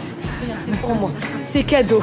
C'est 0.66 0.80
pour 0.80 0.96
moi. 0.96 1.12
C'est 1.44 1.64
cadeau. 1.64 2.02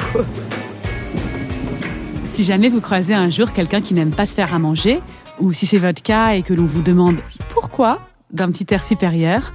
Si 2.25 2.43
jamais 2.43 2.69
vous 2.69 2.81
croisez 2.81 3.13
un 3.13 3.29
jour 3.29 3.51
quelqu'un 3.51 3.81
qui 3.81 3.93
n'aime 3.93 4.11
pas 4.11 4.25
se 4.25 4.35
faire 4.35 4.53
à 4.53 4.59
manger, 4.59 5.01
ou 5.39 5.51
si 5.51 5.65
c'est 5.65 5.79
votre 5.79 6.01
cas 6.01 6.33
et 6.33 6.43
que 6.43 6.53
l'on 6.53 6.65
vous 6.65 6.81
demande 6.81 7.17
pourquoi 7.49 7.99
d'un 8.31 8.51
petit 8.51 8.73
air 8.73 8.83
supérieur, 8.83 9.51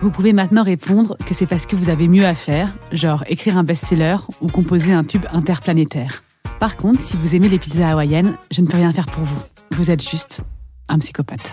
vous 0.00 0.10
pouvez 0.10 0.32
maintenant 0.32 0.62
répondre 0.62 1.16
que 1.26 1.34
c'est 1.34 1.46
parce 1.46 1.66
que 1.66 1.76
vous 1.76 1.90
avez 1.90 2.08
mieux 2.08 2.24
à 2.24 2.34
faire, 2.34 2.74
genre 2.92 3.24
écrire 3.28 3.58
un 3.58 3.64
best-seller 3.64 4.16
ou 4.40 4.48
composer 4.48 4.92
un 4.92 5.04
tube 5.04 5.26
interplanétaire. 5.32 6.22
Par 6.60 6.76
contre, 6.76 7.00
si 7.00 7.16
vous 7.16 7.34
aimez 7.36 7.48
les 7.48 7.58
pizzas 7.58 7.90
hawaïennes, 7.90 8.34
je 8.50 8.62
ne 8.62 8.66
peux 8.66 8.76
rien 8.76 8.92
faire 8.92 9.06
pour 9.06 9.24
vous. 9.24 9.40
Vous 9.72 9.90
êtes 9.90 10.08
juste 10.08 10.42
un 10.88 10.98
psychopathe. 10.98 11.52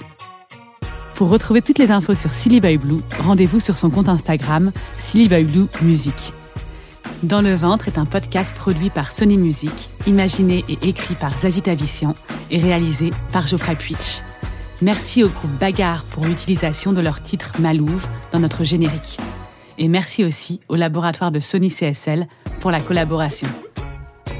Pour 1.15 1.29
retrouver 1.29 1.62
toutes 1.62 1.79
les 1.79 1.91
infos 1.91 2.15
sur 2.15 2.34
Silly 2.34 2.60
Boy 2.60 2.77
Blue, 2.77 3.01
rendez-vous 3.19 3.60
sur 3.60 3.77
son 3.77 3.89
compte 3.89 4.10
Instagram 4.10 4.71
Silly 4.97 5.27
Boy 5.27 5.43
Blue 5.43 5.65
Music. 5.81 6.34
Dans 7.26 7.42
le 7.42 7.56
ventre 7.56 7.88
est 7.88 7.98
un 7.98 8.06
podcast 8.06 8.56
produit 8.56 8.92
par 8.92 9.12
Sony 9.12 9.40
Music, 9.40 9.90
imaginé 10.06 10.64
et 10.70 10.78
écrit 10.88 11.16
par 11.16 11.36
Zazie 11.36 11.64
Tavissian 11.64 12.14
et 12.52 12.60
réalisé 12.60 13.10
par 13.34 13.48
Geoffrey 13.48 13.76
Puitch. 13.76 14.22
Merci 14.84 15.24
au 15.24 15.30
groupe 15.30 15.50
Bagarre 15.60 16.04
pour 16.04 16.26
l'utilisation 16.26 16.94
de 16.94 17.02
leur 17.02 17.24
titre 17.24 17.54
Malouve 17.60 18.08
dans 18.32 18.40
notre 18.40 18.64
générique. 18.64 19.18
Et 19.80 19.88
merci 19.88 20.24
aussi 20.24 20.62
au 20.70 20.76
laboratoire 20.76 21.32
de 21.32 21.40
Sony 21.40 21.70
CSL 21.70 22.28
pour 22.60 22.70
la 22.70 22.80
collaboration. 22.80 23.48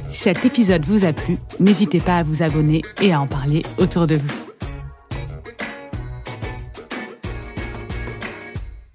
Si 0.10 0.19
cet 0.19 0.45
épisode 0.45 0.86
vous 0.86 1.06
a 1.06 1.13
plu, 1.13 1.39
n'hésitez 1.60 2.00
pas 2.00 2.17
à 2.17 2.24
vous 2.24 2.43
abonner 2.43 2.84
et 3.02 3.13
à 3.13 3.19
en 3.19 3.26
parler 3.26 3.63
autour 3.80 4.06
de 4.06 4.17
vous. 4.17 4.34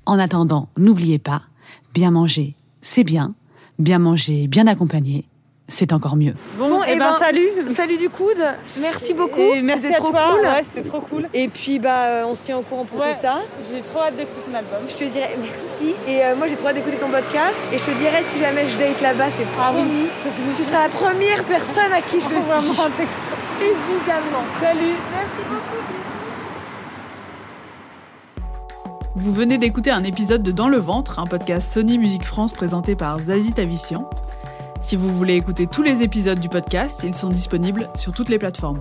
En 0.07 0.20
attendant, 0.20 0.68
n'oubliez 0.76 1.18
pas, 1.18 1.42
bien 1.92 2.12
manger, 2.12 2.55
c'est 2.83 3.05
bien. 3.05 3.35
Bien 3.80 3.98
manger, 3.98 4.46
bien 4.46 4.66
accompagné, 4.66 5.24
c'est 5.66 5.94
encore 5.94 6.14
mieux. 6.14 6.34
Bon, 6.58 6.80
eh 6.86 6.92
et 6.92 6.98
ben, 6.98 7.12
ben, 7.12 7.18
salut. 7.18 7.48
Salut 7.74 7.96
du 7.96 8.10
coude. 8.10 8.44
Merci 8.78 9.14
beaucoup. 9.14 9.40
Et 9.40 9.62
merci 9.62 9.84
C'était 9.84 9.94
à 9.94 9.98
trop 9.98 10.10
toi. 10.10 10.32
cool. 10.36 10.42
Ouais, 10.46 10.62
c'était 10.64 10.86
trop 10.86 11.00
cool. 11.00 11.28
Et 11.32 11.48
puis 11.48 11.78
bah 11.78 12.02
euh, 12.04 12.24
on 12.26 12.34
se 12.34 12.42
tient 12.42 12.58
au 12.58 12.60
courant 12.60 12.84
pour 12.84 12.98
Ouais. 13.00 13.14
tout 13.14 13.20
ça. 13.22 13.38
J'ai 13.72 13.80
trop 13.80 14.00
hâte 14.02 14.16
d'écouter 14.16 14.50
ton 14.50 14.54
album. 14.54 14.80
Je 14.86 14.96
te 14.96 15.04
dirai 15.04 15.30
merci. 15.40 15.94
Et 16.06 16.22
euh, 16.22 16.36
moi 16.36 16.46
j'ai 16.48 16.56
trop 16.56 16.68
hâte 16.68 16.74
d'écouter 16.74 16.98
ton 16.98 17.08
podcast. 17.08 17.56
Et 17.72 17.78
je 17.78 17.84
te 17.84 17.92
dirai 17.92 18.22
si 18.22 18.38
jamais 18.38 18.68
je 18.68 18.76
date 18.76 19.00
là-bas, 19.00 19.30
c'est 19.34 19.48
promis. 19.56 20.08
Tu 20.56 20.62
seras 20.62 20.82
la 20.82 20.88
première 20.90 21.42
personne 21.44 21.90
à 21.96 22.02
qui 22.02 22.20
je 22.20 22.28
le 22.28 22.36
dis. 22.36 22.76
Évidemment. 23.64 24.44
Salut. 24.60 24.96
Merci 25.16 25.40
beaucoup. 25.48 25.80
bisous. 25.88 26.09
Vous 29.22 29.35
venez 29.35 29.59
d'écouter 29.59 29.90
un 29.90 30.02
épisode 30.02 30.42
de 30.42 30.50
Dans 30.50 30.70
le 30.70 30.78
ventre, 30.78 31.18
un 31.18 31.26
podcast 31.26 31.68
Sony 31.68 31.98
Musique 31.98 32.24
France 32.24 32.54
présenté 32.54 32.96
par 32.96 33.18
Zazie 33.18 33.52
Tavissian. 33.52 34.09
Si 34.80 34.96
vous 34.96 35.11
voulez 35.11 35.35
écouter 35.35 35.66
tous 35.66 35.83
les 35.83 36.02
épisodes 36.02 36.40
du 36.40 36.48
podcast, 36.48 37.02
ils 37.04 37.14
sont 37.14 37.28
disponibles 37.28 37.90
sur 37.94 38.12
toutes 38.12 38.30
les 38.30 38.38
plateformes. 38.38 38.80